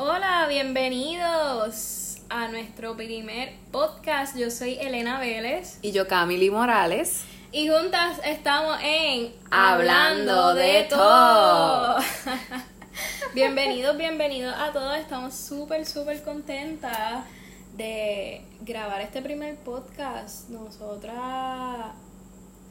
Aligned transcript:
Hola, 0.00 0.46
bienvenidos 0.48 2.18
a 2.30 2.46
nuestro 2.46 2.96
primer 2.96 3.56
podcast. 3.72 4.36
Yo 4.36 4.48
soy 4.48 4.74
Elena 4.74 5.18
Vélez 5.18 5.80
Y 5.82 5.90
yo, 5.90 6.06
Camily 6.06 6.50
Morales. 6.50 7.24
y 7.50 7.68
juntas 7.68 8.20
estamos 8.24 8.78
en 8.80 9.34
Hablando 9.50 10.54
de 10.54 10.84
todo. 10.84 11.96
bienvenidos, 13.34 13.96
bienvenidos 13.96 14.54
a 14.56 14.70
todos. 14.70 14.96
Estamos 14.98 15.34
súper, 15.34 15.84
súper 15.84 16.22
contentas 16.22 17.24
de 17.76 18.46
grabar 18.60 19.00
este 19.00 19.20
primer 19.20 19.56
podcast. 19.56 20.48
Nosotras 20.48 21.16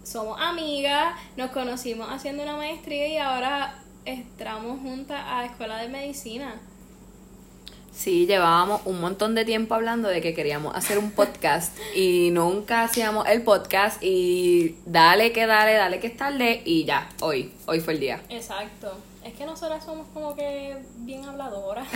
somos 0.01 0.39
amigas, 0.39 1.13
nos 1.35 1.51
conocimos 1.51 2.07
haciendo 2.09 2.43
una 2.43 2.55
maestría 2.55 3.05
y 3.09 3.17
ahora 3.17 3.83
entramos 4.05 4.79
juntas 4.79 5.21
a 5.25 5.43
Escuela 5.43 5.79
de 5.79 5.89
Medicina. 5.89 6.61
Sí, 7.97 8.27
llevábamos 8.27 8.81
un 8.85 9.01
montón 9.01 9.33
de 9.33 9.43
tiempo 9.43 9.73
hablando 9.73 10.07
de 10.07 10.21
que 10.21 10.35
queríamos 10.35 10.75
hacer 10.75 10.99
un 10.99 11.09
podcast 11.09 11.75
y 11.95 12.29
nunca 12.29 12.83
hacíamos 12.83 13.27
el 13.27 13.41
podcast 13.41 13.97
y 14.03 14.75
dale 14.85 15.31
que 15.31 15.47
dale, 15.47 15.73
dale 15.73 15.99
que 15.99 16.05
es 16.05 16.15
tarde 16.15 16.61
y 16.63 16.85
ya, 16.85 17.09
hoy, 17.21 17.51
hoy 17.65 17.79
fue 17.79 17.95
el 17.95 17.99
día. 17.99 18.21
Exacto. 18.29 18.95
Es 19.25 19.33
que 19.33 19.47
nosotras 19.47 19.83
somos 19.83 20.05
como 20.13 20.35
que 20.35 20.77
bien 20.97 21.25
habladoras. 21.25 21.87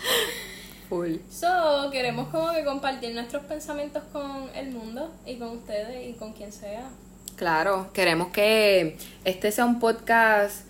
Full. 0.88 1.16
So, 1.28 1.90
queremos 1.90 2.28
como 2.28 2.52
que 2.52 2.64
compartir 2.64 3.12
nuestros 3.12 3.42
pensamientos 3.46 4.04
con 4.12 4.48
el 4.54 4.70
mundo 4.70 5.10
y 5.26 5.38
con 5.38 5.48
ustedes 5.48 6.08
y 6.08 6.12
con 6.12 6.34
quien 6.34 6.52
sea. 6.52 6.88
Claro, 7.34 7.90
queremos 7.92 8.28
que 8.28 8.96
este 9.24 9.50
sea 9.50 9.64
un 9.64 9.80
podcast, 9.80 10.66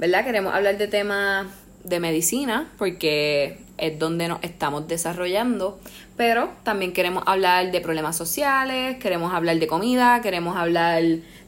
¿verdad? 0.00 0.24
Queremos 0.24 0.52
hablar 0.52 0.78
de 0.78 0.88
temas 0.88 1.46
de 1.84 2.00
medicina 2.00 2.72
porque 2.76 3.63
es 3.78 3.98
donde 3.98 4.28
nos 4.28 4.42
estamos 4.42 4.86
desarrollando, 4.88 5.78
pero 6.16 6.48
también 6.62 6.92
queremos 6.92 7.24
hablar 7.26 7.70
de 7.72 7.80
problemas 7.80 8.16
sociales, 8.16 8.98
queremos 8.98 9.32
hablar 9.34 9.58
de 9.58 9.66
comida, 9.66 10.20
queremos 10.22 10.56
hablar 10.56 11.02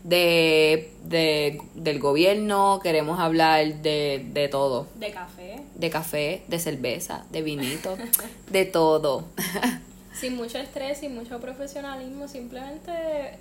de, 0.05 0.91
de- 1.05 1.61
del 1.75 1.99
gobierno, 1.99 2.81
queremos 2.83 3.19
hablar 3.21 3.77
de, 3.83 4.27
de 4.33 4.49
todo, 4.49 4.87
De 4.97 5.11
café. 5.11 5.63
de 5.75 5.91
café, 5.91 6.43
de 6.49 6.59
cerveza, 6.59 7.25
de 7.31 7.43
vinito, 7.43 7.97
de 8.51 8.65
todo. 8.65 9.25
Sin 10.19 10.35
mucho 10.35 10.57
estrés, 10.59 10.99
sin 11.01 11.15
mucho 11.15 11.39
profesionalismo, 11.41 12.27
simplemente 12.27 12.91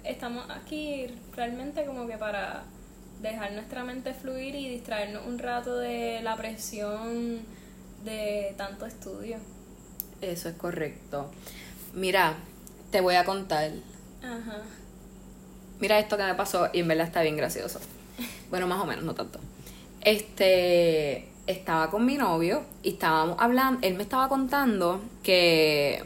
estamos 0.03 0.43
aquí 0.49 1.05
realmente 1.33 1.85
como 1.85 2.05
que 2.05 2.17
para 2.17 2.63
dejar 3.21 3.53
nuestra 3.53 3.85
mente 3.85 4.13
fluir 4.13 4.55
y 4.55 4.67
distraernos 4.67 5.25
un 5.25 5.39
rato 5.39 5.77
de 5.77 6.19
la 6.21 6.35
presión 6.35 7.39
de 8.05 8.53
tanto 8.57 8.85
estudio. 8.85 9.37
Eso 10.21 10.49
es 10.49 10.55
correcto. 10.55 11.29
Mira, 11.93 12.35
te 12.91 13.01
voy 13.01 13.15
a 13.15 13.25
contar 13.25 13.71
Ajá. 14.23 14.61
Mira 15.79 15.99
esto 15.99 16.17
que 16.17 16.23
me 16.23 16.35
pasó 16.35 16.69
y 16.73 16.79
en 16.79 16.87
verdad 16.87 17.07
está 17.07 17.21
bien 17.21 17.37
gracioso. 17.37 17.79
Bueno, 18.49 18.67
más 18.67 18.79
o 18.79 18.85
menos, 18.85 19.03
no 19.03 19.15
tanto. 19.15 19.39
Este, 20.01 21.27
estaba 21.47 21.89
con 21.89 22.05
mi 22.05 22.15
novio 22.15 22.63
y 22.83 22.91
estábamos 22.91 23.37
hablando, 23.39 23.79
él 23.81 23.95
me 23.95 24.03
estaba 24.03 24.29
contando 24.29 25.01
que, 25.23 26.05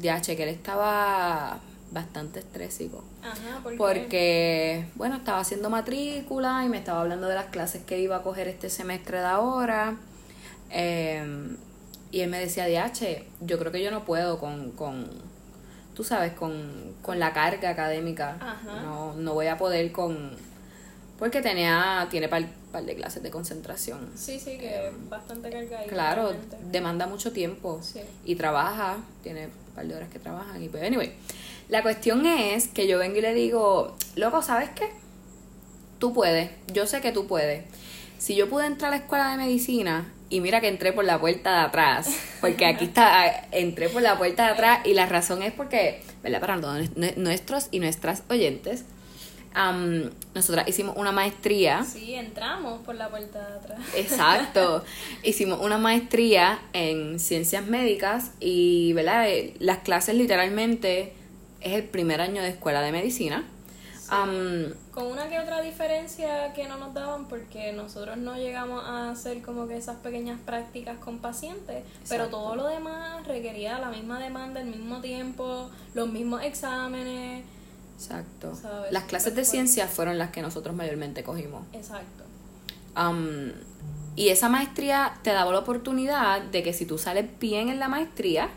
ya, 0.00 0.20
che, 0.20 0.34
que 0.34 0.44
él 0.44 0.48
estaba 0.48 1.60
bastante 1.92 2.40
estrésico. 2.40 3.04
Ajá, 3.22 3.60
¿por 3.62 3.72
qué? 3.72 3.78
Porque, 3.78 4.86
bueno, 4.96 5.16
estaba 5.16 5.40
haciendo 5.40 5.70
matrícula 5.70 6.64
y 6.64 6.68
me 6.68 6.78
estaba 6.78 7.02
hablando 7.02 7.28
de 7.28 7.34
las 7.34 7.46
clases 7.46 7.84
que 7.84 8.00
iba 8.00 8.16
a 8.16 8.22
coger 8.22 8.48
este 8.48 8.70
semestre 8.70 9.18
de 9.18 9.26
ahora. 9.26 9.96
Eh, 10.74 11.56
y 12.10 12.20
él 12.20 12.30
me 12.30 12.38
decía, 12.38 12.66
DH, 12.66 13.24
yo 13.40 13.58
creo 13.58 13.72
que 13.72 13.82
yo 13.82 13.90
no 13.90 14.04
puedo 14.04 14.38
con, 14.38 14.70
con 14.72 15.08
tú 15.94 16.04
sabes, 16.04 16.32
con, 16.32 16.94
con 17.02 17.18
la 17.18 17.32
carga 17.32 17.70
académica. 17.70 18.36
Ajá. 18.40 18.82
No, 18.82 19.14
no 19.14 19.34
voy 19.34 19.46
a 19.46 19.56
poder 19.56 19.90
con... 19.92 20.30
Porque 21.18 21.40
tenía, 21.40 22.06
tiene 22.10 22.28
par, 22.28 22.44
par 22.72 22.84
de 22.84 22.96
clases 22.96 23.22
de 23.22 23.30
concentración. 23.30 24.10
Sí, 24.16 24.38
sí, 24.40 24.58
que 24.58 24.88
es 24.88 25.08
bastante 25.08 25.48
cargadito. 25.50 25.88
Claro, 25.90 26.22
realmente. 26.30 26.56
demanda 26.70 27.06
mucho 27.06 27.32
tiempo 27.32 27.80
Sí. 27.82 28.00
y 28.24 28.34
trabaja, 28.34 28.96
tiene 29.22 29.46
un 29.46 29.74
par 29.76 29.86
de 29.86 29.94
horas 29.94 30.08
que 30.10 30.18
trabajan 30.18 30.60
y 30.62 30.68
pues 30.68 30.82
anyway. 30.82 31.12
La 31.68 31.82
cuestión 31.82 32.26
es 32.26 32.66
que 32.68 32.86
yo 32.88 32.98
vengo 32.98 33.16
y 33.18 33.20
le 33.22 33.32
digo, 33.32 33.96
loco, 34.16 34.42
¿sabes 34.42 34.70
qué? 34.70 34.90
Tú 36.00 36.12
puedes, 36.12 36.50
yo 36.72 36.86
sé 36.86 37.00
que 37.00 37.12
tú 37.12 37.26
puedes. 37.28 37.64
Si 38.18 38.34
yo 38.34 38.48
pude 38.50 38.66
entrar 38.66 38.92
a 38.92 38.96
la 38.96 39.02
escuela 39.02 39.30
de 39.30 39.36
medicina 39.36 40.12
y 40.34 40.40
mira 40.40 40.60
que 40.60 40.66
entré 40.66 40.92
por 40.92 41.04
la 41.04 41.20
puerta 41.20 41.60
de 41.60 41.60
atrás, 41.66 42.08
porque 42.40 42.66
aquí 42.66 42.86
está, 42.86 43.46
entré 43.52 43.88
por 43.88 44.02
la 44.02 44.18
puerta 44.18 44.46
de 44.46 44.50
atrás 44.50 44.80
y 44.84 44.92
la 44.92 45.06
razón 45.06 45.44
es 45.44 45.52
porque, 45.52 46.02
¿verdad? 46.24 46.40
Para 46.40 46.56
nuestros 46.56 47.68
y 47.70 47.78
nuestras 47.78 48.24
oyentes, 48.28 48.84
am, 49.54 50.10
nosotras 50.34 50.66
hicimos 50.66 50.96
una 50.96 51.12
maestría 51.12 51.84
Sí, 51.84 52.14
entramos 52.14 52.80
por 52.84 52.96
la 52.96 53.10
puerta 53.10 53.48
de 53.48 53.54
atrás. 53.58 53.78
Exacto. 53.94 54.84
Hicimos 55.22 55.60
una 55.60 55.78
maestría 55.78 56.58
en 56.72 57.20
ciencias 57.20 57.64
médicas 57.64 58.32
y, 58.40 58.92
¿verdad? 58.94 59.30
Eh, 59.30 59.54
Las 59.60 59.78
clases 59.78 60.16
literalmente 60.16 61.12
es 61.60 61.74
el 61.74 61.84
primer 61.84 62.20
año 62.20 62.42
de 62.42 62.48
escuela 62.48 62.82
de 62.82 62.90
medicina. 62.90 63.44
Am, 64.10 64.72
Con 64.92 65.06
una 65.06 65.28
que 65.28 65.38
otra 65.40 65.60
diferencia 65.62 66.52
que 66.52 66.68
no 66.68 66.76
nos 66.78 66.92
daban 66.94 67.26
porque 67.26 67.72
nosotros 67.72 68.16
no 68.16 68.36
llegamos 68.36 68.84
a 68.84 69.10
hacer 69.10 69.40
como 69.42 69.66
que 69.66 69.76
esas 69.76 69.96
pequeñas 69.96 70.38
prácticas 70.44 70.98
con 70.98 71.18
pacientes, 71.18 71.84
pero 72.08 72.28
todo 72.28 72.54
lo 72.56 72.66
demás 72.66 73.26
requería 73.26 73.78
la 73.78 73.88
misma 73.90 74.18
demanda, 74.20 74.60
el 74.60 74.68
mismo 74.68 75.00
tiempo, 75.00 75.70
los 75.94 76.08
mismos 76.08 76.42
exámenes. 76.42 77.44
exacto. 77.96 78.54
Sabes, 78.54 78.92
Las 78.92 79.04
clases 79.04 79.34
de 79.34 79.42
súper 79.42 79.44
fuerte. 79.44 79.50
ciencias 79.50 79.90
fueron 79.90 80.18
las 80.18 80.30
que 80.30 80.42
nosotros 80.42 80.74
mayormente 80.76 81.22
cogimos. 81.22 81.62
Exacto. 81.72 82.24
Am, 82.94 83.52
y 84.16 84.28
esa 84.28 84.48
maestría 84.48 85.14
te 85.22 85.30
daba 85.32 85.50
la 85.52 85.58
oportunidad 85.60 86.42
de 86.42 86.62
que 86.62 86.72
si 86.72 86.86
tú 86.86 86.98
sales 86.98 87.26
bien 87.40 87.68
en 87.68 87.78
la 87.80 87.88
maestría, 87.88 88.48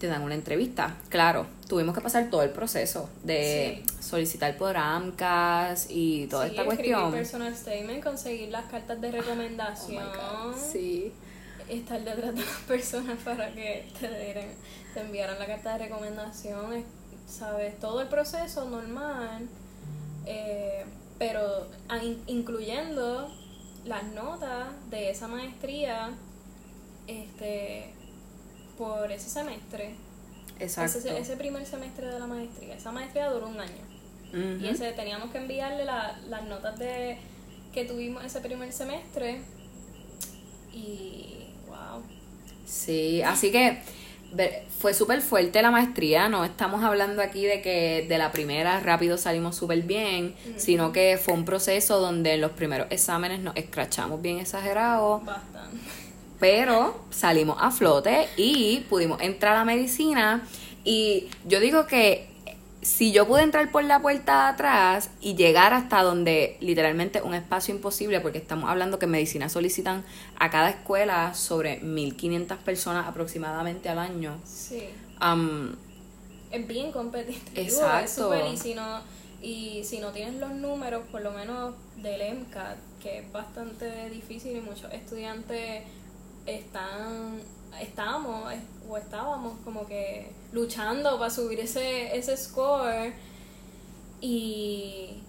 te 0.00 0.06
dan 0.08 0.22
una 0.22 0.34
entrevista. 0.34 0.96
Claro, 1.10 1.46
tuvimos 1.68 1.94
que 1.94 2.00
pasar 2.00 2.30
todo 2.30 2.42
el 2.42 2.50
proceso 2.50 3.08
de 3.22 3.84
solicitar 4.00 4.56
por 4.56 4.76
AMCAS 4.76 5.86
y 5.90 6.26
toda 6.26 6.46
Sí, 6.46 6.50
esta 6.52 6.64
cuestión. 6.64 7.12
personal 7.12 7.54
statement, 7.54 8.02
conseguir 8.02 8.48
las 8.48 8.64
cartas 8.64 9.00
de 9.00 9.08
Oh 9.08 9.12
recomendación. 9.12 10.02
God, 10.04 10.56
sí. 10.56 11.12
estar 11.68 12.02
detrás 12.02 12.34
de 12.34 12.40
las 12.40 12.56
personas 12.66 13.16
para 13.24 13.52
que 13.52 13.86
te 14.00 14.08
dieran, 14.08 14.46
te 14.94 15.00
enviaran 15.02 15.38
la 15.38 15.46
carta 15.46 15.74
de 15.78 15.84
recomendación, 15.84 16.72
es- 16.72 16.84
sabes, 17.28 17.78
todo 17.78 18.00
el 18.00 18.08
proceso 18.08 18.68
normal, 18.68 19.46
eh, 20.26 20.84
pero 21.18 21.68
a- 21.88 22.02
in- 22.02 22.20
incluyendo 22.26 23.30
las 23.84 24.02
notas 24.04 24.68
de 24.90 25.10
esa 25.10 25.28
maestría, 25.28 26.10
este, 27.06 27.92
por 28.80 29.12
ese 29.12 29.28
semestre, 29.28 29.94
Exacto. 30.58 30.98
ese, 30.98 31.18
ese 31.18 31.36
primer 31.36 31.66
semestre 31.66 32.06
de 32.06 32.18
la 32.18 32.26
maestría, 32.26 32.74
esa 32.74 32.90
maestría 32.92 33.28
duró 33.28 33.48
un 33.48 33.60
año. 33.60 33.84
Y 34.60 34.68
ese 34.68 34.92
teníamos 34.92 35.30
que 35.32 35.38
enviarle 35.38 35.84
la- 35.84 36.16
las 36.28 36.44
notas 36.44 36.78
de 36.78 37.18
que 37.74 37.84
tuvimos 37.84 38.24
ese 38.24 38.40
primer 38.40 38.72
semestre. 38.72 39.40
Y 40.72 41.34
wow. 41.66 42.02
Sí, 42.64 43.22
así 43.22 43.50
que 43.50 43.82
fue 44.78 44.94
súper 44.94 45.20
fuerte 45.20 45.60
la 45.60 45.72
maestría, 45.72 46.28
no 46.28 46.44
estamos 46.44 46.84
hablando 46.84 47.20
aquí 47.20 47.44
de 47.44 47.60
que 47.60 48.06
de 48.08 48.16
la 48.18 48.30
primera 48.30 48.78
rápido 48.80 49.18
salimos 49.18 49.56
súper 49.56 49.82
bien, 49.82 50.34
sino 50.56 50.92
que 50.92 51.18
fue 51.22 51.34
un 51.34 51.44
proceso 51.44 51.98
donde 52.00 52.34
en 52.34 52.40
los 52.40 52.52
primeros 52.52 52.86
exámenes 52.90 53.40
nos 53.40 53.56
escrachamos 53.56 54.22
bien 54.22 54.38
exagerados, 54.38 55.24
Bastante. 55.24 55.76
Pero 56.40 56.98
salimos 57.10 57.58
a 57.60 57.70
flote 57.70 58.28
y 58.36 58.80
pudimos 58.88 59.20
entrar 59.20 59.56
a 59.56 59.64
medicina 59.64 60.42
y 60.84 61.28
yo 61.46 61.60
digo 61.60 61.86
que 61.86 62.30
si 62.82 63.12
yo 63.12 63.26
pude 63.26 63.42
entrar 63.42 63.70
por 63.70 63.84
la 63.84 64.00
puerta 64.00 64.44
de 64.44 64.48
atrás 64.54 65.10
y 65.20 65.34
llegar 65.34 65.74
hasta 65.74 66.02
donde 66.02 66.56
literalmente 66.60 67.20
un 67.20 67.34
espacio 67.34 67.74
imposible, 67.74 68.20
porque 68.20 68.38
estamos 68.38 68.70
hablando 68.70 68.98
que 68.98 69.04
en 69.04 69.10
medicina 69.10 69.50
solicitan 69.50 70.02
a 70.38 70.48
cada 70.48 70.70
escuela 70.70 71.34
sobre 71.34 71.80
1500 71.80 72.56
personas 72.58 73.06
aproximadamente 73.06 73.90
al 73.90 73.98
año. 73.98 74.40
Sí. 74.44 74.84
Am, 75.18 75.76
Es 76.50 76.66
bien 76.66 76.90
competitivo. 76.90 77.50
Es 77.54 77.74
Exacto. 77.74 78.24
súper, 78.24 78.46
y 78.52 78.56
si 78.56 78.74
no 78.74 79.00
y 79.42 79.84
si 79.84 80.00
no 80.00 80.12
tienes 80.12 80.34
los 80.34 80.50
números, 80.52 81.02
por 81.10 81.22
lo 81.22 81.30
menos 81.30 81.74
del 81.96 82.20
MCAT, 82.34 82.76
que 83.02 83.20
es 83.20 83.32
bastante 83.32 84.10
difícil 84.10 84.56
y 84.56 84.60
muchos 84.60 84.92
estudiantes 84.92 85.84
están 86.58 87.40
estamos 87.80 88.52
es- 88.52 88.60
o 88.88 88.96
estábamos 88.96 89.58
como 89.64 89.86
que 89.86 90.30
luchando 90.52 91.18
para 91.18 91.30
subir 91.30 91.60
ese 91.60 92.16
ese 92.16 92.36
score 92.36 93.12
y 94.20 95.22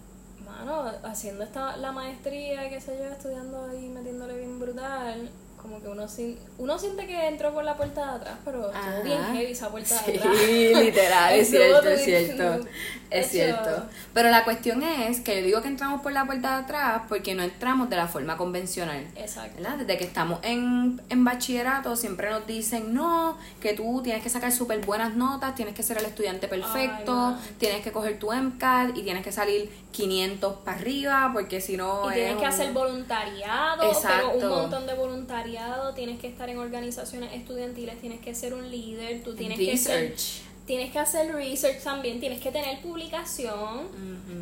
mano, 0.44 0.84
haciendo 1.04 1.44
esta, 1.44 1.76
la 1.76 1.92
maestría, 1.92 2.68
qué 2.68 2.80
sé 2.80 2.98
yo, 2.98 3.08
estudiando 3.10 3.64
ahí, 3.70 3.88
metiéndole 3.88 4.36
bien 4.36 4.58
brutal, 4.58 5.30
como 5.60 5.80
que 5.80 5.88
uno, 5.88 6.08
sin, 6.08 6.38
uno 6.58 6.78
siente 6.78 7.06
que 7.06 7.28
entró 7.28 7.54
por 7.54 7.64
la 7.64 7.76
puerta 7.76 8.04
de 8.04 8.16
atrás, 8.16 8.38
pero 8.44 8.70
estuvo 8.70 9.02
bien 9.04 9.22
heavy 9.32 9.52
esa 9.52 9.70
puerta 9.70 9.94
de 10.04 10.18
atrás. 10.18 10.36
Sí, 10.36 10.74
literal, 10.74 11.34
es 11.38 11.48
cierto, 11.48 11.88
es 11.88 12.04
cierto. 12.04 12.68
Es 13.12 13.30
cierto. 13.30 13.86
Pero 14.14 14.30
la 14.30 14.44
cuestión 14.44 14.82
es 14.82 15.20
que 15.20 15.40
yo 15.40 15.46
digo 15.46 15.62
que 15.62 15.68
entramos 15.68 16.00
por 16.02 16.12
la 16.12 16.24
puerta 16.24 16.56
de 16.58 16.64
atrás 16.64 17.02
porque 17.08 17.34
no 17.34 17.42
entramos 17.42 17.88
de 17.90 17.96
la 17.96 18.06
forma 18.08 18.36
convencional. 18.36 19.06
Exacto. 19.16 19.56
¿verdad? 19.62 19.76
Desde 19.78 19.98
que 19.98 20.04
estamos 20.04 20.40
en, 20.42 21.00
en 21.08 21.24
bachillerato 21.24 21.96
siempre 21.96 22.30
nos 22.30 22.46
dicen, 22.46 22.94
no, 22.94 23.36
que 23.60 23.74
tú 23.74 24.00
tienes 24.02 24.22
que 24.22 24.28
sacar 24.30 24.52
súper 24.52 24.84
buenas 24.84 25.14
notas, 25.14 25.54
tienes 25.54 25.74
que 25.74 25.82
ser 25.82 25.98
el 25.98 26.04
estudiante 26.06 26.48
perfecto, 26.48 27.26
Ay, 27.28 27.34
no. 27.34 27.38
tienes 27.58 27.82
que 27.82 27.92
coger 27.92 28.18
tu 28.18 28.32
MCAT 28.32 28.96
y 28.96 29.02
tienes 29.02 29.22
que 29.24 29.32
salir 29.32 29.70
500 29.92 30.56
para 30.64 30.78
arriba 30.78 31.30
porque 31.32 31.60
si 31.60 31.76
no... 31.76 32.10
Y 32.10 32.14
tienes 32.14 32.30
es 32.32 32.36
que 32.36 32.42
un- 32.42 32.48
hacer 32.48 32.72
voluntariado, 32.72 33.82
Exacto. 33.84 34.30
pero 34.34 34.48
un 34.54 34.60
montón 34.62 34.86
de 34.86 34.94
voluntariado, 34.94 35.94
tienes 35.94 36.18
que 36.18 36.28
estar 36.28 36.48
en 36.48 36.58
organizaciones 36.58 37.32
estudiantiles, 37.34 38.00
tienes 38.00 38.20
que 38.20 38.34
ser 38.34 38.54
un 38.54 38.70
líder, 38.70 39.22
tú 39.22 39.34
tienes 39.34 39.58
que 39.58 39.76
ser, 39.76 40.10
Research. 40.10 40.42
Tienes 40.66 40.92
que 40.92 40.98
hacer 40.98 41.34
research 41.34 41.82
también, 41.82 42.20
tienes 42.20 42.40
que 42.40 42.50
tener 42.50 42.80
publicación, 42.80 43.88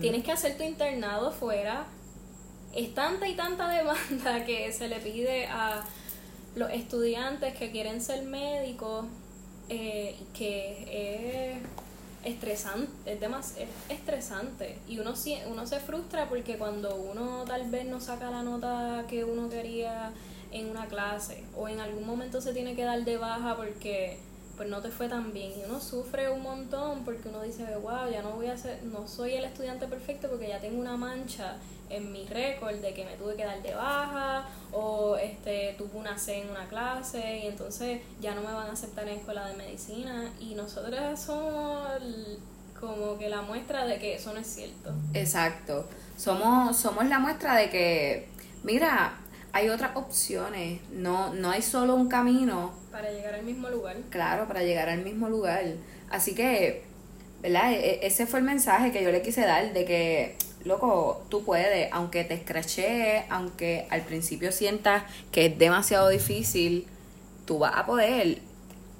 tienes 0.00 0.25
que 0.25 0.32
hacer 0.32 0.56
tu 0.56 0.62
internado 0.62 1.32
fuera. 1.32 1.87
Es 2.75 2.94
tanta 2.94 3.28
y 3.28 3.34
tanta 3.34 3.69
demanda 3.76 4.44
que 4.44 4.72
se 4.72 4.88
le 4.88 5.00
pide 5.00 5.46
a 5.46 5.84
los 6.55 6.70
estudiantes 6.70 7.55
que 7.55 7.70
quieren 7.70 8.00
ser 8.00 8.22
médicos 8.25 9.06
eh, 9.69 10.17
que 10.34 11.55
es 11.55 12.32
estresante, 12.32 13.12
es, 13.12 13.69
estresante 13.88 14.78
y 14.88 14.99
uno, 14.99 15.14
uno 15.46 15.67
se 15.67 15.81
frustra 15.81 16.28
porque 16.28 16.58
cuando 16.58 16.96
uno 16.96 17.44
tal 17.46 17.70
vez 17.70 17.87
no 17.87 18.00
saca 18.00 18.31
la 18.31 18.43
nota 18.43 19.05
que 19.08 19.25
uno 19.25 19.49
quería 19.49 20.12
en 20.50 20.69
una 20.69 20.87
clase 20.87 21.44
o 21.56 21.69
en 21.69 21.81
algún 21.81 22.05
momento 22.06 22.40
se 22.40 22.52
tiene 22.52 22.75
que 22.75 22.84
dar 22.84 23.05
de 23.05 23.17
baja 23.17 23.56
porque 23.56 24.19
pues 24.61 24.69
no 24.69 24.83
te 24.83 24.91
fue 24.91 25.09
tan 25.09 25.33
bien 25.33 25.53
y 25.59 25.65
uno 25.65 25.81
sufre 25.81 26.29
un 26.29 26.43
montón 26.43 27.03
porque 27.03 27.31
uno 27.31 27.41
dice 27.41 27.65
wow 27.77 28.11
ya 28.12 28.21
no 28.21 28.33
voy 28.33 28.49
a 28.49 28.59
ser 28.59 28.83
no 28.83 29.09
soy 29.09 29.33
el 29.33 29.45
estudiante 29.47 29.87
perfecto 29.87 30.29
porque 30.29 30.49
ya 30.49 30.61
tengo 30.61 30.79
una 30.79 30.99
mancha 30.99 31.57
en 31.89 32.12
mi 32.12 32.27
récord 32.27 32.75
de 32.75 32.93
que 32.93 33.07
me 33.07 33.15
tuve 33.15 33.37
que 33.37 33.47
dar 33.47 33.62
de 33.62 33.75
baja 33.75 34.45
o 34.71 35.17
este 35.17 35.75
tuve 35.79 35.99
una 35.99 36.19
C 36.19 36.43
en 36.43 36.51
una 36.51 36.69
clase 36.69 37.39
y 37.39 37.47
entonces 37.47 38.03
ya 38.21 38.35
no 38.35 38.43
me 38.43 38.53
van 38.53 38.69
a 38.69 38.73
aceptar 38.73 39.09
en 39.09 39.17
escuela 39.17 39.47
de 39.47 39.55
medicina 39.55 40.31
y 40.39 40.55
nosotros 40.55 41.19
somos 41.19 41.99
como 42.79 43.17
que 43.17 43.31
la 43.31 43.41
muestra 43.41 43.87
de 43.87 43.99
que 43.99 44.17
eso 44.17 44.35
no 44.35 44.41
es 44.41 44.47
cierto. 44.47 44.93
Exacto. 45.15 45.87
Somos, 46.19 46.77
somos 46.77 47.06
la 47.06 47.19
muestra 47.19 47.56
de 47.56 47.71
que, 47.71 48.29
mira, 48.63 49.21
hay 49.53 49.69
otras 49.69 49.97
opciones. 49.97 50.81
No, 50.91 51.35
no 51.35 51.51
hay 51.51 51.63
solo 51.63 51.95
un 51.95 52.09
camino, 52.09 52.73
Para 52.91 53.11
llegar 53.11 53.35
al 53.35 53.43
mismo 53.45 53.69
lugar. 53.69 53.97
claro, 54.11 54.47
para 54.49 54.63
llegar 54.63 54.89
al 54.89 55.03
mismo 55.03 55.29
lugar. 55.29 55.63
Así 56.11 56.35
que, 56.35 56.83
¿verdad? 57.43 57.73
E- 57.73 57.77
e- 58.03 58.07
ese 58.07 58.27
fue 58.27 58.41
el 58.41 58.45
mensaje 58.45 58.91
que 58.93 59.03
yo 59.03 59.13
le 59.13 59.23
quise 59.23 59.43
dar 59.43 59.73
de 59.73 59.85
que, 59.85 60.37
loco, 60.65 61.23
tú 61.29 61.45
puedes, 61.45 61.89
aunque 61.93 62.25
te 62.25 62.35
escrache, 62.35 63.25
aunque 63.31 63.87
al 63.91 64.03
principio 64.03 64.51
sientas 64.53 65.05
que 65.31 65.47
es 65.47 65.59
demasiado 65.59 66.09
difícil, 66.09 66.87
tú 67.47 67.59
vas 67.59 67.73
a 67.77 67.87
poder. 67.87 68.39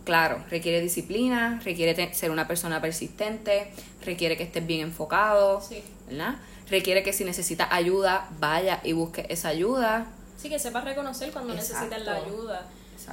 Claro, 0.05 0.43
requiere 0.51 0.81
disciplina, 0.81 1.61
requiere 1.65 2.15
ser 2.15 2.31
una 2.31 2.47
persona 2.49 2.81
persistente, 2.81 3.71
requiere 4.05 4.37
que 4.37 4.45
estés 4.45 4.67
bien 4.67 4.81
enfocado. 4.81 5.61
Sí. 5.61 5.83
¿verdad? 6.09 6.37
Requiere 6.69 7.03
que 7.03 7.13
si 7.13 7.25
necesitas 7.25 7.69
ayuda, 7.71 8.29
vaya 8.39 8.81
y 8.85 8.93
busque 8.93 9.27
esa 9.29 9.49
ayuda. 9.49 10.07
Sí, 10.37 10.49
que 10.49 10.59
sepas 10.59 10.85
reconocer 10.85 11.33
cuando 11.33 11.55
necesitas 11.55 11.91
la 11.91 11.97
Exacto. 12.19 12.25
ayuda. 12.27 12.67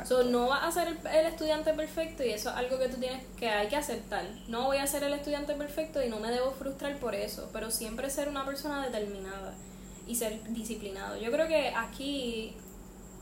So, 0.06 0.24
no 0.24 0.48
vas 0.48 0.64
a 0.64 0.72
ser 0.72 0.88
el, 0.88 1.08
el 1.08 1.26
estudiante 1.26 1.74
perfecto 1.74 2.24
y 2.24 2.30
eso 2.30 2.50
es 2.50 2.56
algo 2.56 2.78
que 2.78 2.90
tú 2.90 2.98
tienes 2.98 3.24
que 3.38 3.50
hay 3.50 3.68
que 3.68 3.76
aceptar. 3.76 4.26
No 4.48 4.66
voy 4.66 4.78
a 4.78 4.88
ser 4.88 5.04
el 5.04 5.14
estudiante 5.14 5.54
perfecto 5.54 6.04
y 6.04 6.10
no 6.10 6.20
me 6.20 6.32
debo 6.32 6.52
frustrar 6.52 6.98
por 7.00 7.16
eso, 7.16 7.50
pero 7.54 7.72
siempre 7.72 8.10
ser 8.10 8.30
una 8.30 8.46
persona 8.46 8.86
determinada 8.86 9.54
y 10.08 10.16
ser 10.16 10.42
disciplinado. 10.54 11.18
Yo 11.18 11.32
creo 11.32 11.48
que 11.48 11.74
aquí 11.76 12.56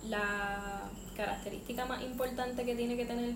la 0.07 0.89
característica 1.16 1.86
más 1.86 2.04
importante 2.04 2.66
que 2.66 2.75
tiene 2.75 2.95
que 2.98 3.06
tener 3.06 3.36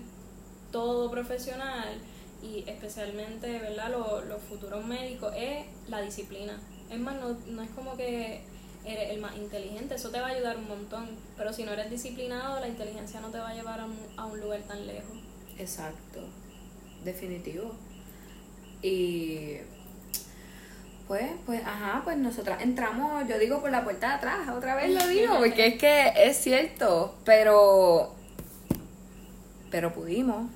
todo 0.70 1.10
profesional 1.10 1.98
y 2.42 2.64
especialmente 2.68 3.58
¿verdad? 3.58 3.90
Los, 3.90 4.26
los 4.26 4.42
futuros 4.42 4.84
médicos 4.84 5.32
es 5.36 5.66
la 5.88 6.00
disciplina. 6.00 6.58
Es 6.90 6.98
más, 6.98 7.16
no, 7.20 7.36
no 7.46 7.62
es 7.62 7.70
como 7.70 7.96
que 7.96 8.42
eres 8.84 9.10
el 9.10 9.20
más 9.20 9.36
inteligente, 9.36 9.94
eso 9.94 10.10
te 10.10 10.20
va 10.20 10.28
a 10.28 10.30
ayudar 10.30 10.56
un 10.56 10.68
montón, 10.68 11.08
pero 11.36 11.52
si 11.52 11.64
no 11.64 11.72
eres 11.72 11.90
disciplinado, 11.90 12.60
la 12.60 12.68
inteligencia 12.68 13.20
no 13.20 13.28
te 13.28 13.38
va 13.38 13.50
a 13.50 13.54
llevar 13.54 13.80
a 13.80 13.84
un, 13.86 13.96
a 14.16 14.26
un 14.26 14.40
lugar 14.40 14.60
tan 14.62 14.86
lejos. 14.86 15.16
Exacto. 15.58 16.20
Definitivo. 17.04 17.72
Y 18.82 19.58
pues, 21.10 21.28
pues, 21.44 21.60
ajá, 21.66 22.02
pues 22.04 22.16
nosotras 22.18 22.62
entramos, 22.62 23.26
yo 23.28 23.36
digo 23.38 23.60
por 23.60 23.72
la 23.72 23.82
puerta 23.82 24.10
de 24.10 24.14
atrás, 24.14 24.48
otra 24.48 24.76
vez 24.76 24.94
lo 24.94 25.08
digo, 25.08 25.38
porque 25.38 25.66
es 25.66 25.74
que 25.76 26.12
es 26.16 26.36
cierto, 26.36 27.16
pero, 27.24 28.14
pero 29.72 29.92
pudimos. 29.92 30.48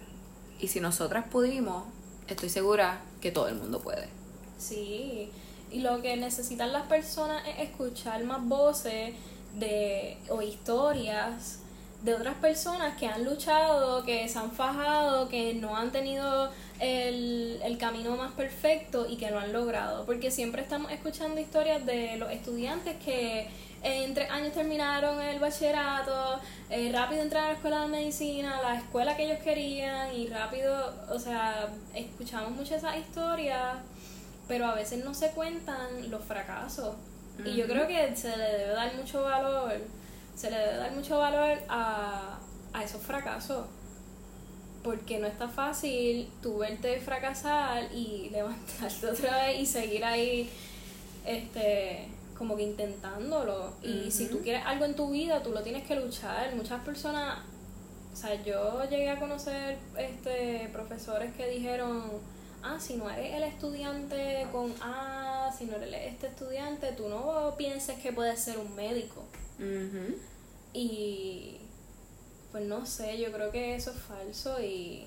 Y 0.61 0.69
si 0.69 0.79
nosotras 0.79 1.25
pudimos, 1.29 1.85
estoy 2.29 2.51
segura 2.51 3.01
que 3.21 3.33
todo 3.33 3.49
el 3.49 3.57
mundo 3.57 3.81
puede. 3.81 4.09
Sí, 4.57 5.33
y 5.75 5.81
lo 5.81 6.01
que 6.01 6.17
necesitan 6.17 6.73
las 6.73 6.85
personas 6.85 7.43
es 7.49 7.69
escuchar 7.69 8.23
más 8.23 8.45
voces 8.47 9.13
de, 9.55 10.17
o 10.29 10.41
historias 10.41 11.59
de 12.03 12.15
otras 12.15 12.35
personas 12.37 12.97
que 12.97 13.07
han 13.07 13.25
luchado, 13.25 14.05
que 14.05 14.29
se 14.29 14.39
han 14.39 14.53
fajado, 14.53 15.29
que 15.29 15.55
no 15.55 15.77
han 15.77 15.91
tenido 15.91 16.51
el, 16.79 17.61
el 17.65 17.79
camino 17.79 18.15
más 18.17 18.31
perfecto 18.33 19.07
y 19.09 19.17
que 19.17 19.31
lo 19.31 19.41
han 19.41 19.53
logrado. 19.53 20.05
Porque 20.05 20.31
siempre 20.31 20.63
estamos 20.63 20.93
escuchando 20.93 21.41
historias 21.41 21.85
de 21.85 22.19
los 22.19 22.31
estudiantes 22.31 22.97
que 23.05 23.49
en 23.83 24.15
tres 24.15 24.31
años 24.31 24.53
terminaron 24.53 25.21
el 25.21 25.39
bachillerato, 25.39 26.41
eh, 26.71 26.91
rápido 26.93 27.23
entraron 27.23 27.49
a 27.49 27.53
la 27.53 27.57
escuela 27.57 27.81
de 27.83 27.89
medicina, 27.89 28.63
la 28.63 28.77
escuela 28.77 29.17
que 29.17 29.25
ellos 29.25 29.41
querían 29.45 30.15
y 30.15 30.27
rápido, 30.29 30.95
o 31.11 31.19
sea, 31.19 31.69
escuchamos 31.95 32.53
muchas 32.53 32.79
esas 32.79 32.97
historias, 32.97 33.77
pero 34.49 34.67
a 34.67 34.75
veces 34.75 35.05
no 35.05 35.15
se 35.15 35.31
cuentan 35.31 36.11
los 36.11 36.25
fracasos. 36.25 36.97
Y 37.45 37.57
yo 37.57 37.67
creo 37.67 37.87
que 37.87 38.15
se 38.15 38.37
le 38.37 38.45
debe 38.45 38.73
dar 38.75 38.95
mucho 38.95 39.23
valor, 39.23 39.73
se 40.37 40.51
le 40.51 40.57
debe 40.57 40.77
dar 40.77 40.93
mucho 40.93 41.19
valor 41.19 41.59
a, 41.69 42.39
a 42.73 42.85
esos 42.85 43.03
fracasos. 43.03 43.67
Porque 44.83 45.19
no 45.19 45.27
está 45.27 45.49
fácil 45.49 46.29
tú 46.43 46.59
verte 46.59 47.01
fracasar 47.01 47.91
y 47.93 48.29
levantarte 48.33 49.07
otra 49.07 49.47
vez 49.47 49.61
y 49.61 49.67
seguir 49.67 50.05
ahí 50.05 50.51
este 51.25 52.09
como 52.37 52.57
que 52.57 52.65
intentándolo. 52.65 53.73
Y 53.83 54.11
si 54.11 54.27
tú 54.27 54.41
quieres 54.41 54.63
algo 54.67 54.85
en 54.85 54.95
tu 54.95 55.11
vida, 55.11 55.43
tú 55.43 55.53
lo 55.53 55.63
tienes 55.63 55.87
que 55.87 55.97
luchar. 55.97 56.55
Muchas 56.55 56.83
personas, 56.85 57.39
o 58.13 58.17
sea, 58.17 58.43
yo 58.43 58.85
llegué 58.91 59.11
a 59.11 59.19
conocer 59.19 59.79
este 59.97 60.69
profesores 60.73 61.33
que 61.35 61.49
dijeron, 61.49 62.03
ah, 62.65 62.79
si 62.81 62.97
no 62.97 63.09
eres 63.11 63.35
el 63.35 63.43
estudiante 63.45 64.47
con 64.51 64.75
A, 64.81 65.53
si 65.57 65.67
no 65.67 65.77
eres 65.77 66.13
este 66.15 66.27
estudiante, 66.29 66.93
tú 66.93 67.09
no 67.09 67.55
pienses 67.57 67.99
que 68.01 68.13
puedes 68.13 68.41
ser 68.41 68.59
un 68.59 68.75
médico. 68.75 69.23
Y 70.73 71.59
pues 72.51 72.65
no 72.65 72.85
sé, 72.87 73.19
yo 73.19 73.31
creo 73.33 73.51
que 73.53 73.75
eso 73.77 73.91
es 73.93 73.99
falso 73.99 74.61
y, 74.61 75.07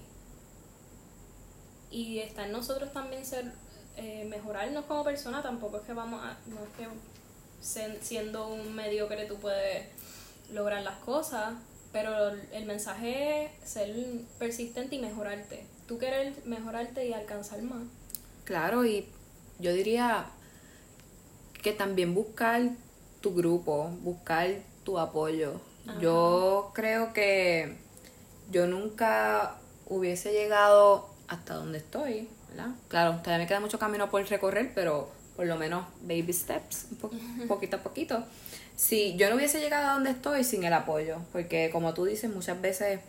y 1.91 2.19
está 2.19 2.45
en 2.45 2.51
nosotros 2.51 2.91
también 2.93 3.25
ser, 3.25 3.51
eh, 3.95 4.25
mejorarnos 4.29 4.85
como 4.85 5.03
persona, 5.03 5.41
tampoco 5.41 5.77
es 5.77 5.83
que 5.83 5.93
vamos 5.93 6.21
a, 6.23 6.37
no 6.47 6.57
es 6.63 6.69
que 6.77 6.87
sen- 7.63 7.99
siendo 8.01 8.47
un 8.47 8.75
mediocre 8.75 9.25
tú 9.25 9.37
puedes 9.37 9.87
lograr 10.51 10.83
las 10.83 10.97
cosas, 10.99 11.53
pero 11.93 12.29
el 12.29 12.65
mensaje 12.65 13.45
es 13.45 13.69
ser 13.69 13.93
persistente 14.37 14.95
y 14.97 14.99
mejorarte. 14.99 15.65
Tú 15.87 15.97
querer 15.97 16.33
mejorarte 16.45 17.07
y 17.07 17.13
alcanzar 17.13 17.61
más. 17.61 17.83
Claro, 18.43 18.85
y 18.85 19.07
yo 19.59 19.73
diría 19.73 20.25
que 21.61 21.73
también 21.73 22.13
buscar 22.13 22.61
tu 23.21 23.33
grupo, 23.33 23.89
buscar 24.01 24.49
tu 24.83 24.99
apoyo. 24.99 25.59
Ajá. 25.87 25.99
Yo 25.99 26.71
creo 26.73 27.13
que 27.13 27.77
yo 28.51 28.67
nunca 28.67 29.55
hubiese 29.87 30.31
llegado 30.33 31.09
hasta 31.27 31.55
donde 31.55 31.79
estoy, 31.79 32.29
¿verdad? 32.49 32.71
Claro, 32.87 33.19
todavía 33.23 33.39
me 33.43 33.47
queda 33.47 33.59
mucho 33.59 33.79
camino 33.79 34.09
por 34.09 34.23
recorrer, 34.29 34.71
pero 34.75 35.09
por 35.35 35.45
lo 35.45 35.55
menos 35.57 35.85
baby 36.01 36.31
steps, 36.33 36.87
un 36.91 36.97
po- 36.97 37.11
poquito 37.47 37.77
a 37.77 37.79
poquito. 37.79 38.23
Si 38.75 39.15
yo 39.17 39.29
no 39.29 39.35
hubiese 39.37 39.59
llegado 39.59 39.89
a 39.89 39.93
donde 39.93 40.11
estoy 40.11 40.43
sin 40.43 40.63
el 40.63 40.73
apoyo, 40.73 41.17
porque 41.31 41.69
como 41.71 41.93
tú 41.93 42.05
dices, 42.05 42.29
muchas 42.33 42.61
veces 42.61 42.99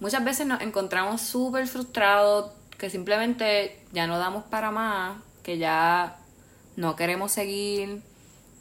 muchas 0.00 0.24
veces 0.24 0.46
nos 0.46 0.60
encontramos 0.60 1.20
súper 1.20 1.66
frustrados, 1.66 2.52
que 2.76 2.90
simplemente 2.90 3.80
ya 3.92 4.06
no 4.06 4.18
damos 4.18 4.44
para 4.44 4.70
más, 4.70 5.18
que 5.42 5.58
ya 5.58 6.16
no 6.76 6.94
queremos 6.94 7.32
seguir, 7.32 8.02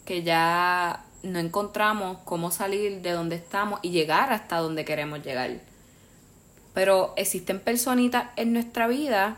que 0.06 0.24
ya 0.24 1.03
no 1.24 1.39
encontramos 1.39 2.17
cómo 2.25 2.51
salir 2.51 3.01
de 3.01 3.12
donde 3.12 3.36
estamos 3.36 3.79
y 3.84 3.91
llegar 3.91 4.32
hasta 4.34 4.58
donde 4.58 4.86
queremos 4.86 5.24
llegar. 5.24 5.51
Pero 6.74 7.13
existen 7.17 7.60
personitas 7.60 8.29
en 8.36 8.53
nuestra 8.53 8.88
vida 8.88 9.38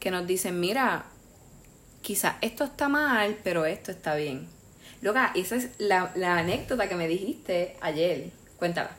que 0.00 0.10
nos 0.10 0.26
dicen, 0.26 0.60
mira, 0.60 1.04
quizás 2.02 2.36
esto 2.40 2.64
está 2.64 2.88
mal, 2.88 3.36
pero 3.44 3.66
esto 3.66 3.90
está 3.90 4.14
bien. 4.14 4.48
Loca, 5.00 5.32
esa 5.34 5.56
es 5.56 5.70
la, 5.78 6.12
la 6.16 6.38
anécdota 6.38 6.88
que 6.88 6.94
me 6.96 7.06
dijiste 7.06 7.76
ayer. 7.80 8.30
Cuéntala. 8.58 8.90